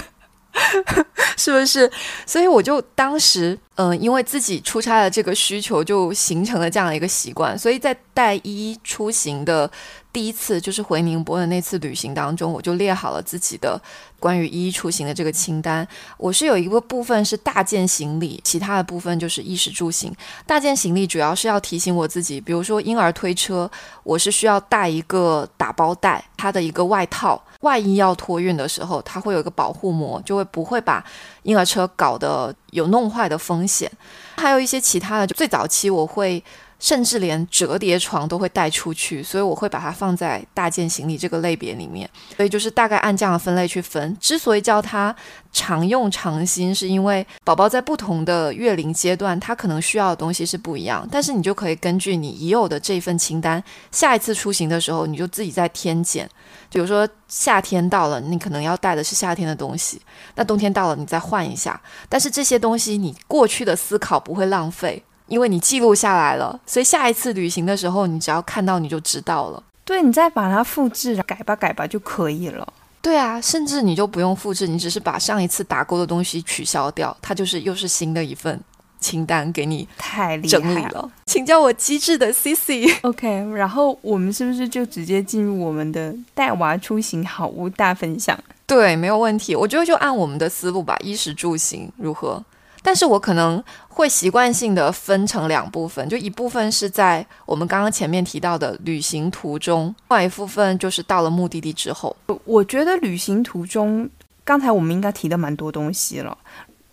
[1.37, 1.89] 是不是？
[2.25, 7.57] 所以我就当时，嗯，因为自己出差的这个需求，就形成了这样的一个习惯。
[7.57, 9.69] 所以在带一出行的
[10.11, 13.79] 第一次，就是回宁波的那次旅行当中，我就列好了自己的
[14.19, 15.87] 关于一出行的这个清单。
[16.17, 20.11] 我是有一个部分是大件行李，其他的部分就是衣食住行。
[20.45, 23.69] 大件行李主要是要提醒我自己，比如说婴儿推车，
[24.03, 27.41] 我是需要带一个打包袋，它的一个外套。
[27.61, 31.03] 万一要托运的时候，它会有一个保护膜，就会不会把
[31.43, 33.91] 婴儿车搞得有弄坏的风险。
[34.37, 36.43] 还有一些其他的，就最早期我会。
[36.79, 42.07] 甚至连折叠床都会带出去，所以我会把它放在大件行李这个类别里面。
[42.35, 44.15] 所以就是大概按这样的分类去分。
[44.19, 45.15] 之所以叫它
[45.51, 51.03] 常用常新，是因为宝宝在不同的月龄阶段，他可能需要的东西是不一样。
[51.11, 56.29] 但是你就可以根据你已有的这份清单，下一次出行的时候，你就自己再添减。
[56.71, 59.97] 比如说夏天到了，你可能要带的是夏天的东西；
[60.35, 61.79] 那冬天到了，你再换一下。
[62.09, 65.03] 但是这些东西你过去的思考不会浪费。
[65.27, 69.61] 因为你记录下来了，所以下一次旅行的时候，你只要看到你就知道了。
[69.83, 72.65] 对，你再把它复制改吧改吧就可以了。
[73.01, 78.57] 对啊，甚至你就不用复制，你只是把上一次打勾的东西取消掉，它就是又是新的一份
[78.99, 81.11] 清单给你太厉害了。
[81.25, 82.85] 请叫我机智的 C C。
[83.01, 88.37] OK，然后我们是不是就直接进入我们的带娃出行好物大分享？
[88.65, 89.55] 对，没有问题。
[89.55, 92.43] 我觉得就按我们的思路吧，衣食住行如何？
[92.83, 102.15] 但是我可能会习惯性的分成两部分，就一部分是在我们刚刚前面提到的旅行途中，另外一部分就是到了目的地之后。
[102.45, 104.09] 我觉得旅行途中，
[104.45, 106.37] 刚才我们应该提的蛮多东西了，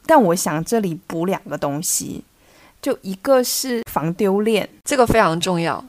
[0.06, 2.22] 但我想这里补两个东西，
[2.82, 5.84] 就一个是防丢链，这个非常重要。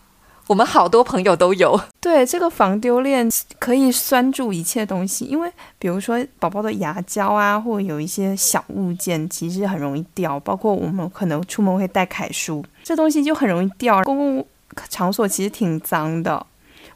[0.48, 10.40] 我们好多朋友都有， 对这个防丢链可以拴住一切东西，因为比如说宝宝的牙胶啊，或者有一些小物件，其实很容易掉。
[10.42, 14.04] 包括我们可能出门会带楷书，这东西就很容易掉。
[14.04, 14.48] 公共
[14.88, 16.46] 场所其实挺脏的，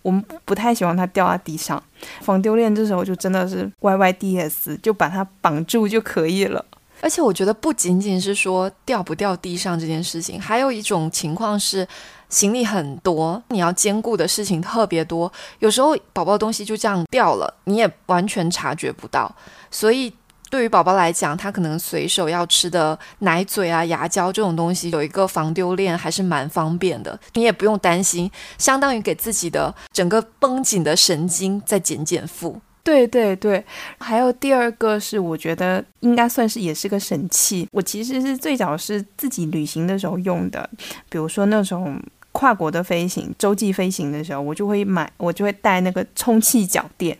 [0.04, 1.82] 我们不太喜欢它掉在地上。
[2.22, 6.64] 防丢链这时候就真的是 Y Y D S，就把它绑住就可以了。
[7.02, 11.88] 而且我觉得不仅仅是说掉不掉地上这件事情，还有一种情况是。
[12.30, 19.36] 行李很多，你要兼顾的事情特别多，有时候宝宝东西就这样掉了，你也完全察觉不到。
[19.72, 20.14] 所以
[20.48, 32.62] 对于宝宝来讲，他可能随手要吃的奶嘴啊、牙胶这种东西，有一个防丢链还是蛮方便的，你也不用担心，相当于给自己的整个绷紧的神经再减减负。
[32.84, 33.64] 对对对，
[33.98, 37.68] 还有第二个是，我觉得应该算是也是个神器。
[37.72, 40.70] 我其实是最早是自己旅行的时候用的，
[41.10, 42.02] 比如说那种。
[42.32, 47.18] 跨国的飞行、洲际飞行的时候，我就会买，我就会带那个充气脚垫。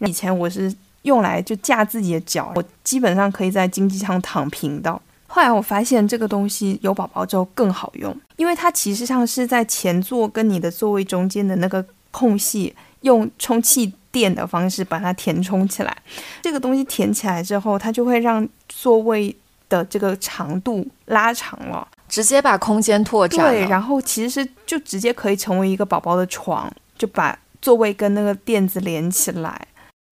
[0.00, 4.92] 以前我是用来就架自己的脚，我基本上可以在经济舱躺平的。
[5.26, 15.96] 后来我发现这个东西有宝宝之后更好用，因为它其实上是在前座跟你的座位中间的那个空隙，用充气垫的方式把它填充起来。
[16.42, 19.34] 这个东西填起来之后，它就会让座位
[19.68, 21.88] 的这个长度拉长了。
[22.08, 29.66] 直接把空间拓展，对，然后其实是就直接可以成为一个宝宝的床，就把座位跟那个垫子连起来。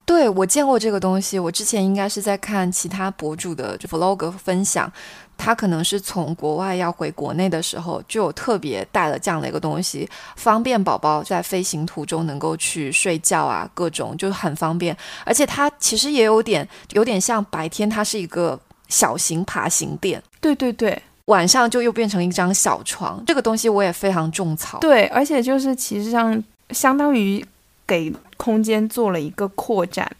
[0.06, 4.90] 对我见过这个东西，我之前应该是在看其他博主的就 vlog 分享，
[5.40, 20.22] 他可能是从国外要回国内的时候，就有特别带了这样的一个东西，方便宝宝在飞行途中能够去睡觉啊，各种就很方便，而且它其实也有点有点像白天它是一个小型爬行垫。
[20.40, 21.02] 对对对。
[21.26, 24.80] 晚上就又变成一张小床，这个东西我也非常种草。
[24.80, 27.44] 对，而且就是其实上相当于
[27.86, 30.10] 给空间做了一个扩展。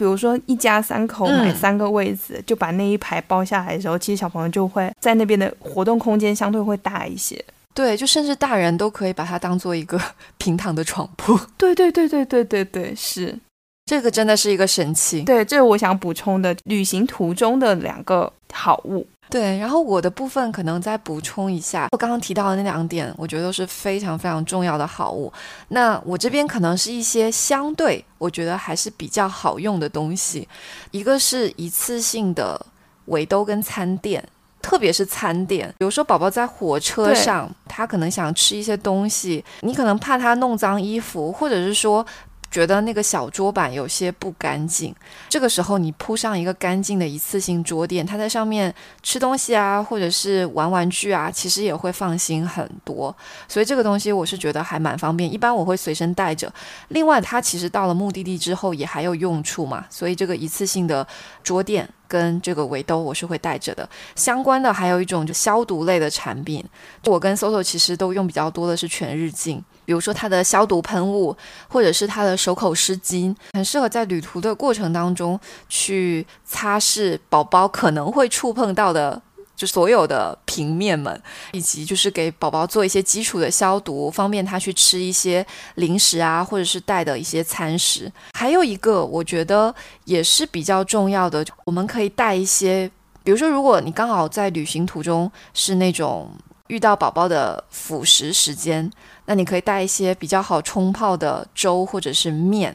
[0.00, 7.44] 比如说一家三口买三个位子，就把那一排包下来的时候，其实小朋友就会在那边的活动空间相对会大一些。
[7.74, 10.00] 对，就甚至大人都可以把它当做一个
[10.38, 11.38] 平躺的床铺。
[11.58, 13.38] 对对对对对对对，是
[13.84, 15.20] 这个真的是一个神器。
[15.20, 19.06] 对，这是我想补充的旅行途中的两个好物。
[19.30, 25.32] 对，然后我的部分可能再补充一下，我刚刚提到的那两点，我觉得都是非常非常重要的好物。
[25.68, 30.48] 那我这边可能是一些相对我觉得还是比较好用的东西，
[30.90, 32.60] 一个是一次性的
[33.06, 34.22] 围兜跟餐垫，
[34.60, 42.04] 特别是餐垫，比如说宝宝在火车上，他可能想吃一些东西，你可能怕他弄脏衣服，或者是说。
[42.50, 44.94] 觉得那个小桌板有些不干净，
[45.28, 53.14] 这个时候你铺上一个干净的一次性桌垫，它在上面吃东西啊，或者是玩玩具啊，其实也会放心很多。
[53.46, 56.52] 所以这个东西我是觉得还蛮方便，一般我会随身带着。
[56.88, 61.06] 另外，它其实到了目的地之后也还有用处嘛，所以这个一次性的
[61.44, 63.88] 桌垫跟这个围兜我是会带着的。
[64.16, 66.64] 相关的还有一种就消毒类的产品，
[67.06, 71.36] 我跟 Soso 其实都用比较多的是全日镜，比如说它的消毒喷雾，
[71.68, 79.22] 或者是它的手口湿巾，很适合在旅途的过程当中去擦拭宝宝可能会触碰到的。
[79.60, 88.10] 就所有的平面们，以及就是给宝宝做一些基础的消毒，方便他去吃一些零食啊，或者是带的一些餐食。
[88.32, 89.74] 还有一个，我觉得
[90.06, 92.90] 也是比较重要的，我们可以带一些，
[93.22, 96.30] 比如说，如果你刚好在旅行途中是那种
[96.68, 98.90] 遇到宝宝的辅食时间，
[99.26, 102.74] 那你可以带一些比较好冲泡的粥或者是面。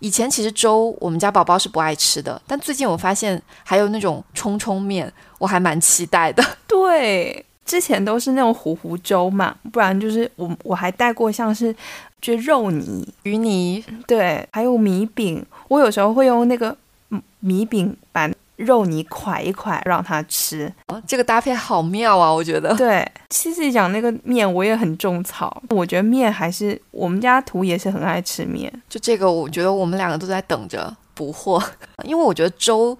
[0.00, 6.42] 以前其实粥我们家宝宝是不爱吃的，但最近我发现还有那种冲冲面，我还蛮期待的。
[6.66, 11.74] 对，之前都是那种糊糊粥嘛，不然就是我我还带过像是
[12.20, 15.44] 就肉泥、鱼泥，对，还有米饼。
[15.68, 16.76] 我有时候会用那个
[17.40, 18.30] 米饼把。
[18.56, 22.32] 肉泥蒯一蒯让他吃，哦，这个搭配好妙啊！
[22.32, 22.74] 我觉得。
[22.74, 28.72] 对，七七讲那个面我也很种草，我觉得面还是我们家图也是很爱吃面。
[28.88, 31.62] 就这个，我觉得我们两个都在等着补货，
[32.02, 32.96] 因为我觉得粥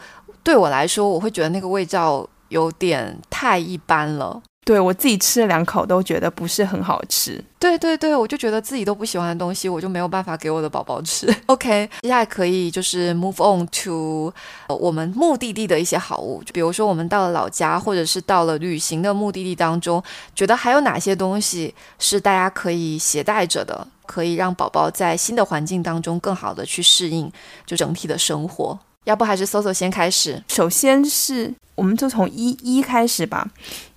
[0.46, 4.40] 对我来说，我会觉得那个味道有点太一般了。
[4.64, 7.44] 对我自己吃了两口都觉得不是很好吃。
[7.58, 11.26] 对对对，我就觉得自己都不喜欢的东西，我就没有办法给我的宝宝吃。
[11.46, 14.32] OK，接下来可以就是 move on to
[14.68, 20.00] 我们目的地的一些好物，就比如说我们到了老家，或者是到了旅行的目的地当中，
[20.32, 27.30] 觉得还有哪些东西是大家可以携带着的，可以让宝宝在新的环境当中更好的去适应
[27.64, 28.78] 就整体的生活。
[29.06, 33.48] 要不还是搜搜先开始，首先是我们就从一一开始吧。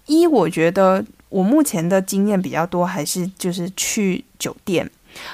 [0.05, 4.87] 一，我觉得我目前的经验比较多，还是就是去酒店，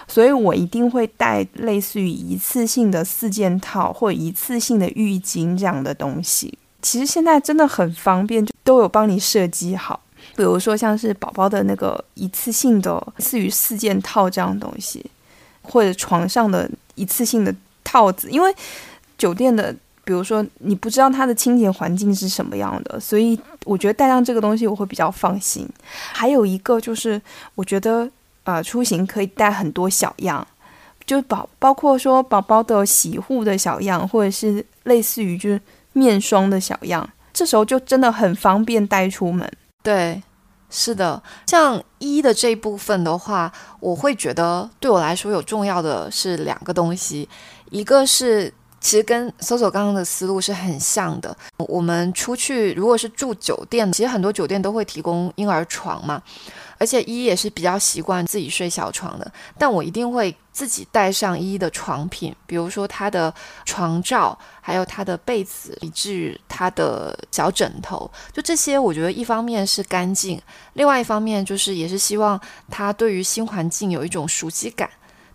[0.07, 6.57] 所以我一定会带类似于一次性的四件套或一次性的浴巾这样的东西。
[6.81, 10.01] 其实现在真的很方便，就都有帮你设计好。
[10.37, 15.05] 比如说像是宝宝的那个一次性的似于四件套这样东西，
[15.61, 18.53] 或者床上的一次性的套子，因为
[19.17, 19.75] 酒店的。
[20.07, 25.67] 比如说，你不知道它的清洁环境是什么样的，所以我觉得带上这个东西我会比较放心。
[26.13, 27.19] 还有一个就是，
[27.55, 28.07] 我觉得
[28.43, 30.47] 呃，出行可以带很多小样，
[31.07, 35.59] 就包包括说宝宝的洗护的小样，或者是类似于就是
[35.93, 39.51] 面霜的小样，这时候就真的很方便带出门。
[39.81, 40.21] 对，
[40.69, 47.27] 是的，像一的这一部分的话，我会觉得对我来说有重要的是两个东西，
[47.71, 48.53] 一个是。
[48.85, 51.35] 其实跟搜索刚刚的思路是很像的。
[51.57, 56.21] 我们出去如果是住酒店，其实很多酒店都会提供婴儿床嘛，
[56.77, 59.31] 而且依依也是比较习惯自己睡小床的。
[59.57, 63.33] 但我一定会自己带上依依的床品，比如说她的
[63.65, 68.07] 床罩，还有她的被子，以至于她的小枕头。
[68.31, 70.39] 就这些，我觉得一方面是干净，
[70.73, 74.87] 另外一方面就是也是希望她对于新环境有一种熟悉感，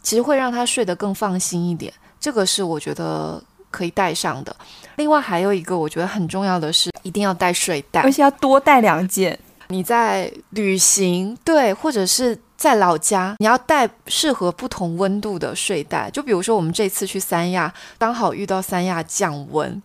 [0.05, 1.93] 其实会让她睡得更放心一点。
[2.21, 4.55] 这个是我觉得可以带上的。
[4.97, 9.39] 另外还有一个我觉得很重要的是，一定要带睡袋，而且要多带两件。
[9.69, 16.11] 你在旅行对，或者是在老家，你要带适合不同温度的睡袋。
[16.11, 19.81] 就比如说我们这次去三亚，刚好遇到三亚降温，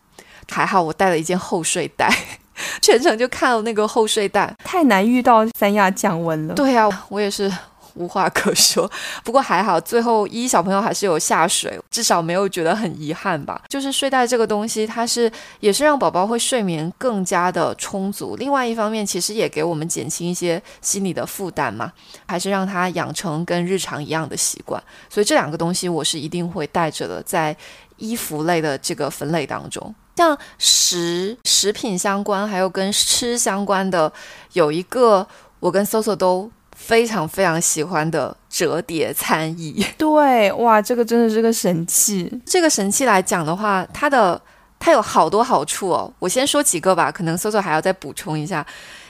[0.50, 2.12] 还好我带了一件厚睡袋，
[2.82, 4.54] 全程就看了那个厚睡袋。
[4.64, 6.56] 太难遇到三亚降温了。
[6.56, 7.50] 对呀，我也是。
[7.96, 8.90] 无话可说，
[9.24, 13.62] 不过还好，最后一小朋友还是有下水，至少没有觉得很遗憾吧。
[13.68, 18.36] 就是睡袋这个东西，它是也是让宝宝会睡眠更加的充足。
[18.36, 21.92] 另外一方面，其实也给我们减轻一些心理的负担嘛，
[22.28, 24.82] 还是让他养成跟日常一样的习惯。
[25.10, 27.56] 所以这两个东西我是一定会带着的，在
[27.98, 34.12] 衣服类的这个分类当中，像食食品相关，还有跟吃相关的，
[34.52, 35.26] 有一个
[35.62, 36.52] 我跟 Soso 都。
[36.76, 42.32] 非常非常喜欢的折叠餐椅， 对，哇，这个真的是个神器。
[42.46, 44.40] 这个神器来讲的话，它的
[44.78, 46.12] 它有好多好处哦。
[46.20, 48.66] 我先说几个吧，可能搜搜还要再补充一下。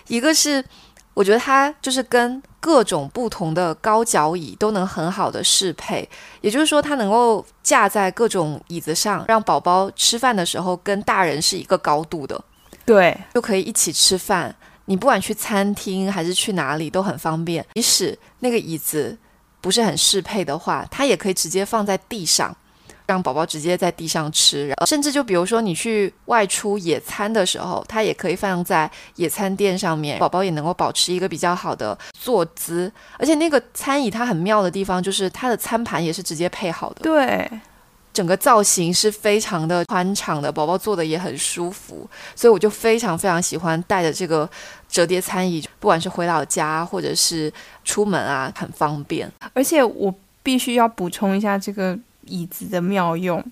[0.07, 0.63] 一个是，
[1.13, 6.07] 我觉得它就是跟各种不同的高脚椅都能很好的适配，
[6.41, 12.39] 也就是说，它能够架在各种椅子上，让宝宝吃饭的时候跟大人是一个高度的，
[12.85, 14.55] 对，就可以一起吃饭。
[14.85, 19.17] 你不管去餐厅还是去哪里都很方便，即使那个椅子
[19.61, 22.55] 不是很适配的话，它也可以直接放在地上，
[23.07, 24.71] 让宝宝直接在地上吃。
[24.85, 32.91] 甚至就比如说你去外出野餐的时候，它也可以放在野餐垫上面，宝宝也能够保持一个比较好的坐姿。
[33.17, 37.01] 而且那个餐椅它很妙的地方就是它的餐盘也是直接配好的。
[37.01, 37.49] 对，
[38.15, 44.49] 整个造型是非常的宽敞的，宝宝坐的也很舒服，所以我就非常非常喜欢带着这个
[44.87, 47.51] 折叠餐椅，不管是回老家或者是
[47.83, 49.29] 出门啊，很方便。
[49.53, 53.43] 而且我必须要补充一下这个椅子的妙用，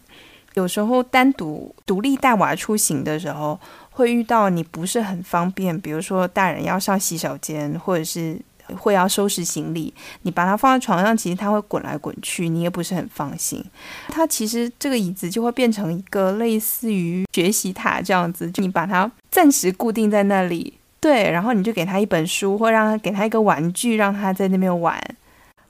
[0.54, 3.60] 有时候单独独立带娃出行的时候，
[3.92, 8.40] 会遇到你不是很方便，比如说大人要上洗手间，或者是。
[8.78, 13.64] 会要收拾行李，你把它放在床上，其实它会滚来滚去，你也不是很放心。
[14.10, 25.00] 它其实这个椅子就会变成一个类似于学习塔这样子，就你把它暂时固定在那里，对，然后你就给他一本书，或让他给他一个玩具，让他在那边玩。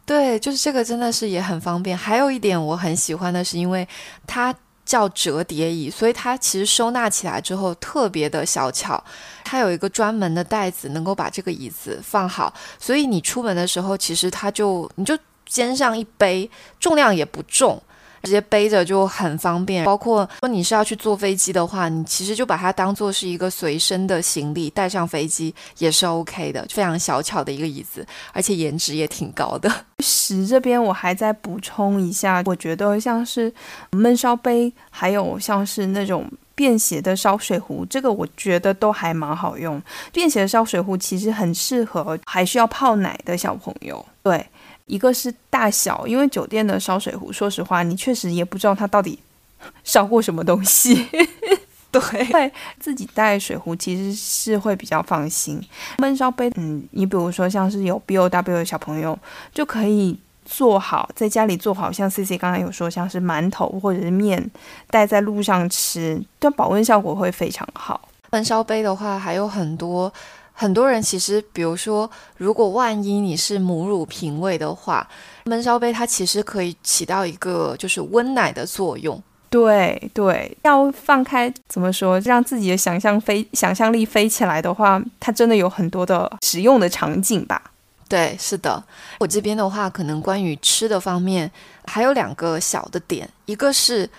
[0.05, 1.97] 对，就是这个真的是也很方便。
[1.97, 3.87] 还有一点我很喜欢的是，因为
[4.27, 4.53] 它。
[4.86, 9.01] 叫折叠椅，所以它其实收纳起来之后特别的小巧。
[9.43, 17.81] 它有一个专门的袋子，能够把这个椅子放好，所以你出门的时候，其实它就你就肩上一背，重量也不重。
[18.24, 29.69] 直接背着就很方便，包括说你是要去坐飞机的话，你其实就把它当做是一个随身的行李带上飞机也是 OK 的，非常小巧的一个椅子，而且颜值也挺高的。
[29.99, 33.53] 十这边我还在补充一下，我觉得像是
[33.91, 39.82] 焖烧杯，还有像是那种便携的烧水壶，这个我觉得都还蛮好用。
[40.13, 44.45] 便携的烧水壶其实很适合还需要泡奶的小朋友，对。
[44.86, 49.17] 一个是大小，因为酒店的烧水壶，说实话，你确实也不知道它到底
[49.84, 51.07] 烧过什么东西。
[51.91, 55.61] 对，自己带水壶其实是会比较放心。
[55.99, 59.17] 焖烧杯，嗯，你比如说像是有 B O W 的小朋友，
[59.53, 64.49] 就可以做好在家里做好，像 C C 刚才有说，像是馒头或者是面
[64.89, 68.09] 带在路上吃，对保温效果会非常好。
[68.31, 70.11] 焖烧杯的话还有很多。
[70.55, 75.05] 很多人其实，比如说，如果万一你是母乳瓶喂的话，
[75.45, 79.21] 焖烧杯它其实可以起到一个就是温奶的作用。
[79.49, 87.61] 对对，要放开怎么说，让自己的想象飞想象力飞起来的话，它真的有很多的实用的场景吧？
[88.07, 88.83] 对，是的。
[89.19, 91.51] 我这边的话，可能关于吃的方面
[91.85, 94.09] 还有两个小的点，一个是。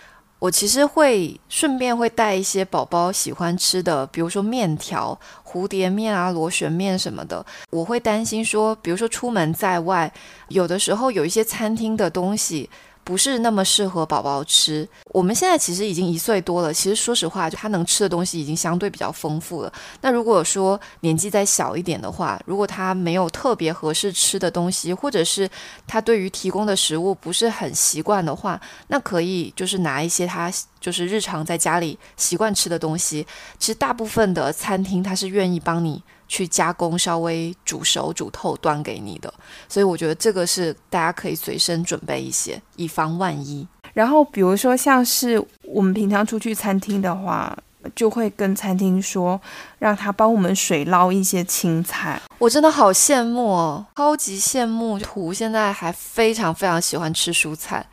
[0.44, 7.42] 我其实会顺便会带一些宝宝喜欢吃的，比如说面条、蝴蝶面啊、螺旋面什么的。
[7.70, 10.12] 我会担心说，比如说出门在外，
[10.48, 12.68] 有的时候有一些餐厅的东西。
[13.04, 14.88] 不是那么适合宝宝吃。
[15.10, 19.72] 我们现在其实已经一岁多了，其实说实话，就他能吃的东西已经相对比较丰富了。
[20.00, 25.48] 那如果说年纪再小一点的话，如果他没有特别合适吃的东西，或者是
[25.86, 30.50] 他对于提供的食物不是很习惯的话，那可以就是拿一些他
[30.80, 33.26] 就是日常在家里习惯吃的东西。
[33.58, 36.02] 其实大部分的餐厅他是愿意帮你。
[36.26, 39.32] 去加工，稍微煮熟、煮透，端给你的。
[39.68, 43.66] 所以我觉得这个是大家可以随身准备一些，以防万一。
[43.92, 47.56] 然后比如说像是我们平常出去餐厅的话，
[47.94, 49.40] 就会跟餐厅说，
[49.78, 52.20] 让他帮我们水捞一些青菜。
[52.38, 54.98] 我真的好羡慕哦，超级羡慕。
[54.98, 57.86] 图现在还非常非常喜欢吃蔬菜，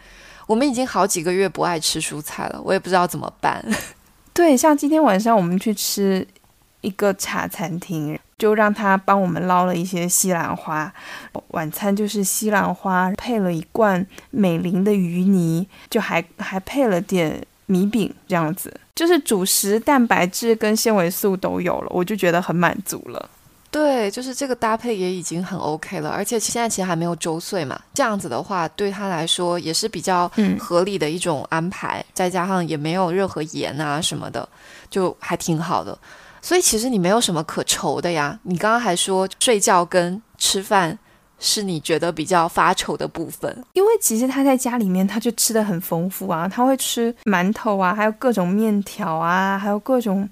[0.47, 3.63] 我们已经好几个月不爱吃蔬菜了，我也不知道怎么办。
[4.33, 6.27] 对，像今天晚上我们去吃。
[6.81, 10.91] 一个茶餐厅，就让他帮我们捞了一些西兰花。
[11.49, 23.29] 晚餐就是西兰花配了一罐美林的鱼泥，就还还配了点米饼，这样子就是主食、蛋白质跟纤维素都有了，我就觉得很满足了。
[23.69, 34.49] 对，就是这个搭配也已经很 OK 了，而且现在其实还没有周岁嘛，这样子的话对他来说也是比较合理的一种安排，再加上也没有任何盐啊什么的，
[34.89, 35.95] 就还挺好的。
[36.41, 38.39] 所以其实你没有什么可愁的呀。
[38.43, 40.97] 你刚刚还说睡觉跟吃饭
[41.39, 50.29] 是你觉得比较发愁的部分，因为其实他在家里面他就吃的很丰富啊，他会吃馒头啊，还有各种面条啊，还有各种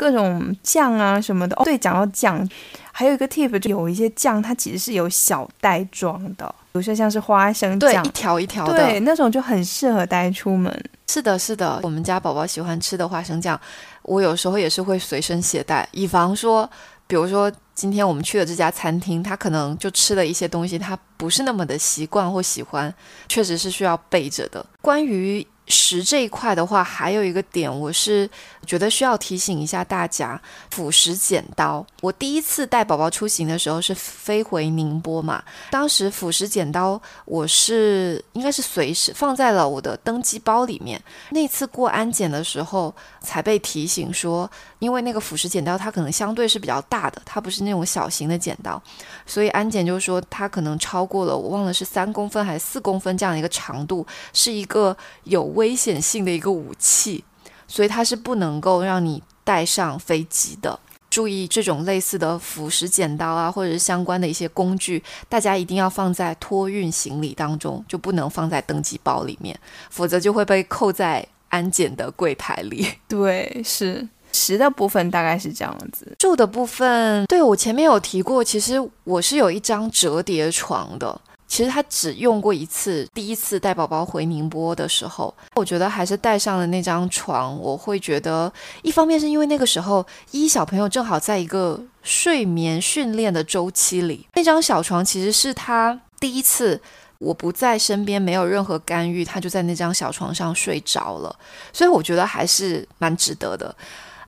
[0.00, 1.54] 各种酱啊什么的。
[1.56, 2.48] 哦，对，讲到酱，
[2.90, 10.74] 还有一个 tip 就有一些酱它其实是有小袋装的，比如说像是花生酱，一条一条的，对，那种就很适合带出门。
[11.06, 13.60] 是的，是的，我们家宝宝喜欢吃的花生酱。
[14.00, 16.66] 我有时候也是会随身携带，以防说，
[17.06, 22.94] 比如说今天我们去的这家餐厅，他可能就吃了一些东西，他不是那么的习惯或喜欢，
[23.28, 24.64] 确实是需要备着的。
[24.80, 25.46] 关于。
[25.70, 28.28] 食这一块的话，还有一个点，我是
[28.66, 30.40] 觉得需要提醒一下大家：
[30.70, 31.86] 辅食剪刀。
[32.02, 41.00] 我第一次带宝宝出行的时候是飞回宁波嘛，当时辅食剪刀我是应该是随时放在了我的登机包里面。
[41.30, 44.50] 那次过安检的时候才被提醒说，
[44.80, 48.82] 因为那个辅食剪刀它可能相对是比较大的，它不是那种小型的剪刀，
[49.24, 55.50] 所以安检就说它可能超过了，我忘了是三公分还是四公分这样的一个长度，是一个有。
[55.60, 57.22] 危险性的一个武器，
[57.66, 60.78] 所以它是不能够让你带上飞机的。
[61.10, 69.58] 注意这种类似的辅食剪刀啊，或者是相关的一些工具，大家一定要放在托运行李当中，就不能放在登机包里面，
[69.90, 72.86] 否则就会被扣在安检的柜台里。
[73.06, 76.14] 对，是食的部分大概是这样子。
[76.18, 81.20] 住的部分，对我前面有提过，其实我是有一张折叠床的。
[81.46, 87.58] 其实他只用过一次，第一次带宝宝回宁波的时候，我觉得还是带上了那张床。
[87.58, 88.52] 我会觉得，
[88.82, 96.80] 一方面是因为那个时候一小朋友正好在一个睡眠训练的周期里，那张小床其实是他第一次
[97.18, 101.34] 我不在身边，没有任何干预，他就在那张小床上睡着了，
[101.72, 103.74] 所以我觉得还是蛮值得的。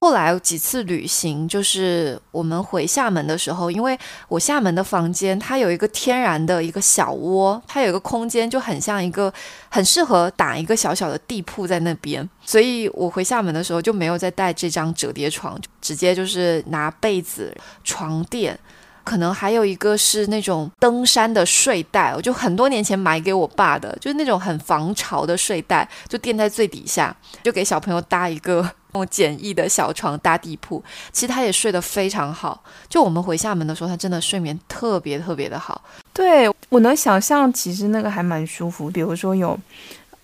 [0.03, 3.97] 后来几次旅行，就是我们回厦门的时候，因为
[4.27, 9.33] 我厦门的房间它有一个天然的一个小窝，它有一个空间就很像一个
[9.69, 18.59] 很适合打一个小小的地铺在那边，所以我回厦门的时候就没有再带这张折叠床，直接就是拿被子、床垫。
[19.05, 30.83] 可能还有一个是那种登山的睡袋，我就很多年前买给我爸的，就是那种很防潮的睡袋，就垫在最底下，就给小朋友搭一个那种简易的小床搭地铺。
[31.13, 35.83] 其实他也睡得非常好，就我们回厦门的时候，他真的睡眠特别特别的好。
[36.13, 39.59] 对我能想象，其实那个还蛮舒服，比如说有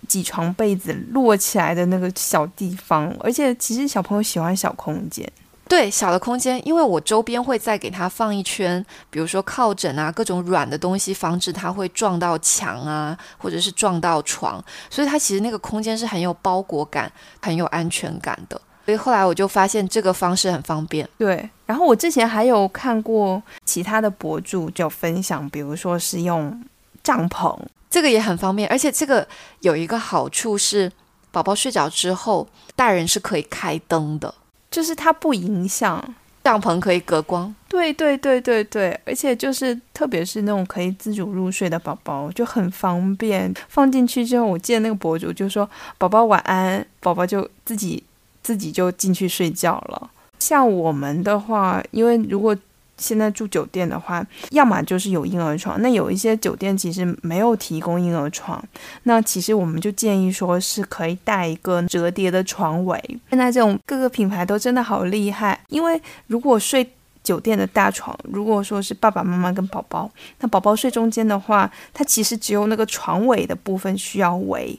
[0.07, 5.31] 几床被子摞起来的那个小地方，而且其实小朋友喜欢小空间。
[5.69, 17.13] 对小的空间，因为我周边会再给它放一圈，比如说靠枕啊，各种软的东西，防止它会撞到墙啊，或者是撞到床，所以它其实那个空间是很有包裹感、
[17.43, 18.61] 很有安全感的。
[18.87, 21.07] 所以后来我就发现这个方式很方便。
[21.19, 26.59] 对，然后我之前还有看过其他的博主就分享，比如说是用
[27.03, 27.55] 帐篷，
[27.91, 29.29] 这个也很方便，而且这个
[29.61, 30.91] 有一个好处是，
[31.31, 34.35] 宝宝睡着之后，大人是可以开灯的。
[34.71, 36.15] 就是它不影响。
[36.45, 48.03] 帐篷可以隔光，对对对对对，而且就是特别是那种可以自主入睡的宝宝就很方便，放进去之后，我记得那个博主就说宝宝晚安，宝宝就自己
[48.43, 50.11] 自己就进去睡觉了。
[50.39, 52.57] 像我们的话，因为如果
[52.99, 58.63] 现在住酒店的话，要么就是有婴儿床，那有一些酒店其实没有提供婴儿床，
[59.05, 63.03] 那其实我们就建议说是可以带一个折叠的床围。
[63.31, 66.87] 现在这种各个品牌都真的好厉害，因为如果睡
[67.23, 74.79] 酒店的大床，如果说是爸爸妈妈跟宝宝，那宝宝睡中间的话，它其实只有那个床尾的部分需要围，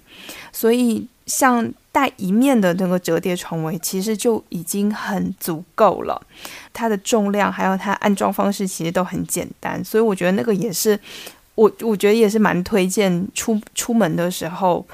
[0.52, 6.22] 所以像带一面的那个折叠床围，其实就已经很足够了。
[6.72, 10.98] 它的重量还有它安装方式其实都很简单，所以我觉得那个也是
[11.56, 14.86] 我我觉得也是蛮推荐出出门的时候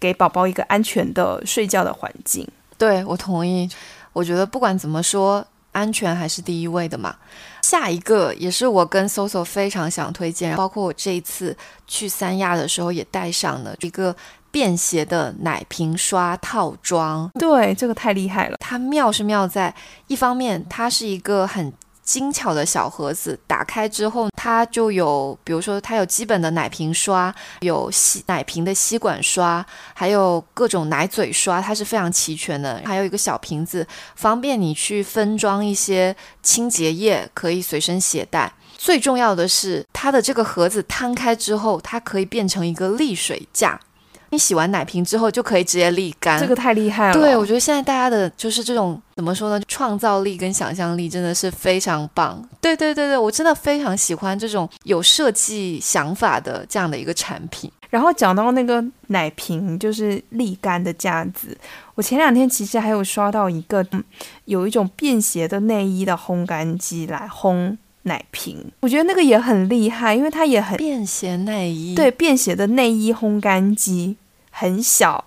[0.00, 2.44] 给宝宝一个安全的睡觉的环境。
[2.76, 3.70] 对我同意，
[4.12, 7.14] 我觉得不管怎么说，安全还是第一位的嘛。
[7.62, 11.56] 下一个也是我跟 Soso 非常想推荐，包括我这一次
[11.86, 14.16] 去三亚的时候也带上了一个。
[14.58, 18.56] 便携的奶瓶刷套装，对这个太厉害了。
[18.58, 19.72] 它妙是妙在，
[20.08, 32.82] 一方面它是一个很精巧的小盒子，打开之后它就有，比如说它有基本的奶瓶刷，有吸奶瓶的吸管刷，还有各种奶嘴刷，它是非常齐全的。
[32.84, 33.86] 还有一个小瓶子，
[34.16, 38.52] 方便你去分装一些清洁液，可以随身携带。
[38.76, 43.78] 最重要的是，它的这个盒子摊开之后，它可以变成一个沥水架。
[44.30, 47.12] 你洗完奶瓶之后就可以直接沥干，这个太厉害了。
[47.14, 52.42] 对，我觉得现在大家的就是这种怎么说呢，创造力跟想象力真的是非常棒。
[52.60, 57.70] 对对对对，我真的非常喜欢这种有设计想法的这样的一个产品。
[57.90, 61.56] 然后讲到那个奶瓶，就是沥干的架子，
[61.94, 63.82] 我前两天其实还有刷到一个
[64.44, 67.74] 有一种便携的内衣的烘干机来烘
[68.08, 74.16] 奶瓶，我觉得那个也很厉害，因为它也很便携内衣，对，便携的内衣烘干机。
[74.50, 75.24] 很小，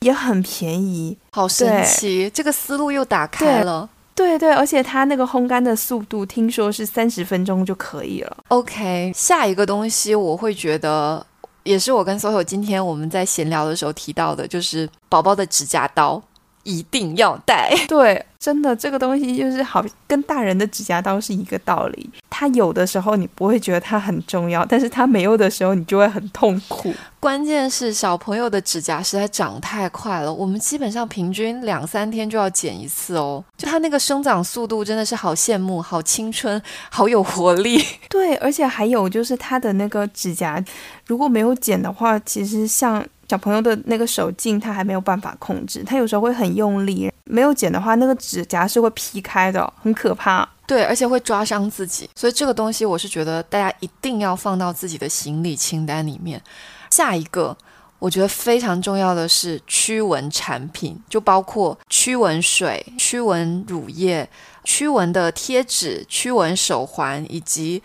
[0.00, 2.28] 也很便宜，好神奇！
[2.34, 3.88] 这个思路又打开了。
[4.12, 8.36] 对对，而且它那个烘干的速度，听说是三十分钟就可以了。
[8.48, 11.24] OK，下一个东西我会觉得，
[11.62, 16.20] 也是我跟 SOHO 今天我们在闲聊的时候提到的，就是宝宝的指甲刀
[16.62, 17.72] 一定要带。
[17.88, 22.10] 对，真的这个东西就是好，跟大人的指甲刀是一个道理。
[22.30, 26.92] 它有的时候你不会觉得它很重要，但是它没有的时候你就会很痛苦。
[27.20, 33.44] 关键是小朋友的指甲实在长太快了，我们基本上平均两三天就要剪一次哦。
[33.56, 36.60] 就它那个生长速度真的是好羡慕，好青春，
[36.90, 37.84] 好有活力。
[38.08, 40.62] 对，而且还有就是它的那个指甲
[41.06, 43.04] 如果没有剪的话，其实像。
[43.32, 50.46] 小朋友的那个手劲他还没有办法控制，他有时候会很用力，没有剪的话，那个指甲是会劈开的，很可怕。
[50.66, 56.42] 对，而且会抓伤自己，所以这个东西我是觉得大家一定要放到自己的行李清单里面。
[56.90, 57.56] 下一个。
[57.98, 64.28] 我觉得非常重要的是驱蚊产品，就包括驱蚊水、驱蚊乳液、
[64.64, 67.80] 驱蚊的贴纸、驱蚊手环，以及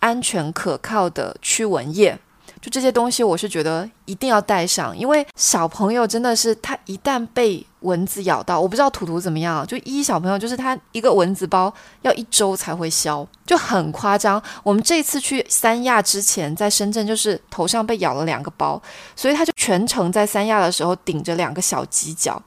[0.00, 2.18] 安全可靠的驱蚊液。
[2.60, 14.40] 就这些东西，我是觉得一定要带上，因为小朋友真的是他一旦被蚊子咬到，我不知道图图怎么样，就一小朋友就是他一个蚊子包要一周才会消，就很夸张。
[14.62, 18.80] 我们这次去三亚之前，在深圳就是头上被咬了两个包，
[19.16, 22.42] 所以他就全程在三亚的时候顶着两个小犄角，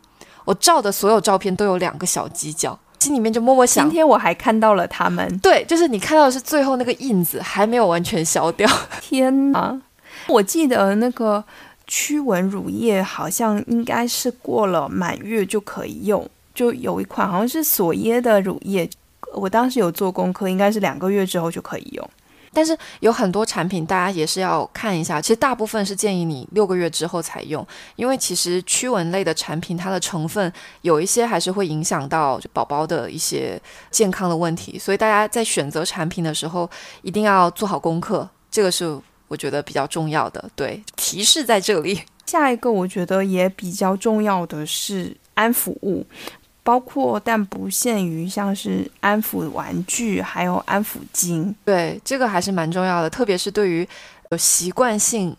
[0.45, 8.69] 我照的所有照片都有两个小犄角，心里面就默默想，今天我还看到了他们，对，就是你看到的是最后那个印子还没有完全消掉，
[9.01, 9.75] 天哪！
[10.27, 11.43] 我记得那个
[11.87, 18.89] 驱蚊乳液好像应该是过了满月就可以用，就有一款好像是索耶的乳液，
[19.33, 22.09] 我当时有做功课，应该是两个月之后就可以用。
[22.55, 27.65] 但是有很多产品大家也是要看一下，其实大部分是建议你六个月之后才用，
[27.95, 30.53] 因为其实驱蚊类的产品它的成分
[30.83, 33.59] 有一些还是会影响到宝宝的一些
[33.89, 36.69] 健康的问题，所以大家在选择产品的时候
[37.01, 38.97] 一定要做好功课，这个是。
[39.27, 42.01] 我觉得比较重要的，对提示在这里。
[42.25, 46.05] 下一个我觉得也比较重要的是安抚物，
[46.63, 51.53] 包括但不限于像是安抚玩具，还有安抚巾。
[51.65, 53.87] 对，这个还是蛮重要的，特别是对于
[54.31, 55.35] 有习惯性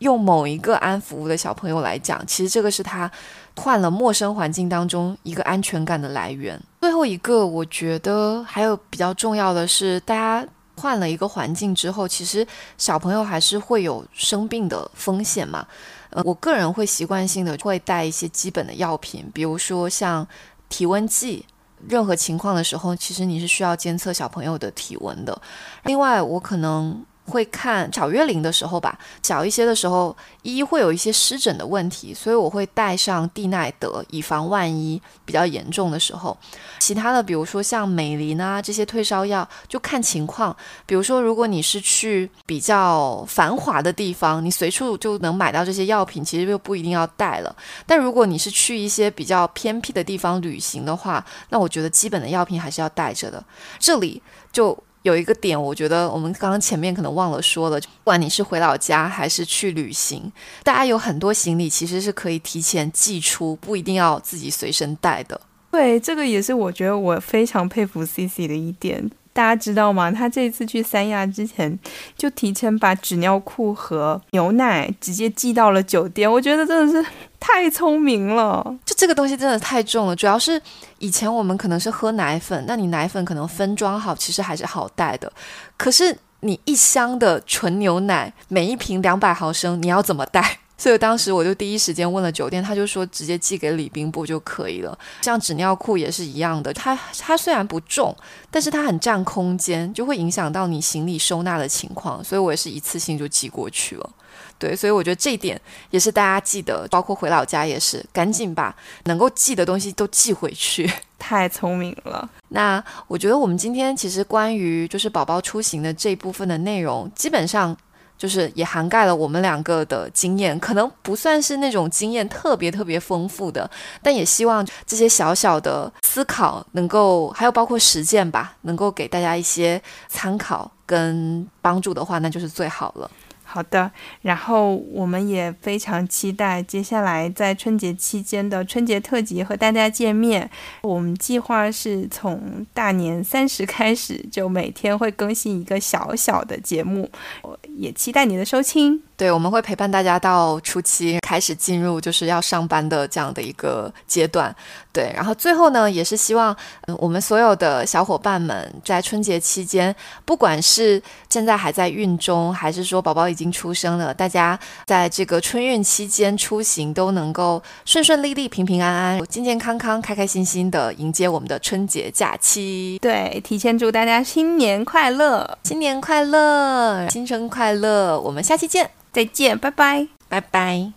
[0.00, 3.10] 用某一个安抚物的小朋友来讲，其实这个是他
[3.56, 6.60] 换了陌生环境当中一个安全感的来源。
[6.82, 10.46] 最后一个，我觉得还有比较重要的是大家。
[10.78, 15.66] 换了一个环境之后，其实小朋友还是会有生病的风险嘛。
[16.10, 20.26] 呃，我个人会习惯性的会带一些基本的药品，比如说像
[20.68, 21.44] 体温计。
[21.88, 25.40] 任何情况的时候，其实你是需要监测小朋友的体温的。
[25.84, 27.04] 另外，我可能。
[27.28, 36.36] 会看小月龄的时候吧，小一些的时候，一会有一些湿疹的问题，所以我会带上地奈德，以防万一比较严重的时候。
[36.78, 40.56] 其他的，比如说像美林啊这些退烧药，就看情况。
[40.86, 47.54] 比如说，如果你是去比较繁华的地方，你随处就能买到这些药品，其实就不一定要带了。
[47.86, 53.44] 但如果你是去一些比较偏僻的地方旅行的话，那我觉得基本的药品还是要带着的。
[53.78, 54.76] 这里就。
[55.08, 60.30] 有一个点，我觉得我们刚刚前面可能忘了说了，不管你是回老家还是去旅行，
[60.62, 65.40] 大家有很多行李其实是可以提前寄出，不一定要自己随身带的。
[65.70, 69.10] 对，这个也是我觉得我非常佩服 C C 的一点。
[69.32, 70.10] 大家知道吗？
[70.10, 71.78] 他这次去三亚之前，
[72.16, 76.30] 就提前把纸尿裤和牛奶直接寄到了酒店。
[76.30, 77.08] 我觉得真的是
[77.40, 78.64] 太聪明了。
[78.84, 80.60] 就这个东西真的太重了，主要是
[80.98, 85.32] 以前我们可能是喝奶粉，那你奶粉可能分装好，其实还是好带的。
[85.76, 90.58] 可是你一箱的纯牛奶，每一瓶两百毫升，你要怎么带？
[90.78, 94.96] 所以当时我就第一时间问了酒店，他就说直接寄给礼宾部就可以了。
[95.22, 98.16] 像纸尿裤也是一样的，它它虽然不重，
[98.48, 102.22] 但是它很占空间，就会影响到你行李收纳的情况。
[102.22, 104.10] 所以我也是一次性就寄过去了。
[104.58, 110.90] 对，所以我觉得这一点也是大家记得，包括回老家也是，赶紧把能够寄的东西都寄回去。
[111.18, 112.28] 太聪明了。
[112.48, 117.76] 那我觉得我们今天其实关于就是宝宝出行的这一部分的内容，基本上。
[118.18, 123.70] 就是也涵盖了我们两个的经验，可能不算是那种经验特别特别丰富的，
[124.02, 133.08] 但也希望这些小小的思考能够，还有包括实践吧，能够给大家一些参考跟帮助的话，那就是最好了。
[133.50, 133.90] 好的，
[134.20, 140.48] 然后我们也非常期待接下来在春节期间的春节特辑和大家见面。
[140.82, 149.07] 我们计划是从大年三十 开始，就每天会更新一个小小的节目，我也期待你的收听。
[149.18, 154.54] 对，我们会陪伴大家到初期开始进入就是要上班的这样的一个阶段。
[154.92, 156.56] 对，然后最后呢，也是希望
[156.86, 159.94] 嗯，我们所有的小伙伴们在春节期间，
[160.24, 164.56] 不管是现在还在孕中，还是说宝宝已经出生了，大家
[164.86, 172.98] 在这个春运期间出行都能够顺顺利利、平平安安、健健康康、开开心心的迎接我们的春节假期。
[173.02, 178.20] 对，提前祝大家新年快乐，新年快乐，新春快乐！
[178.20, 178.88] 我们下期见。
[179.18, 180.92] 再见，拜拜，拜拜。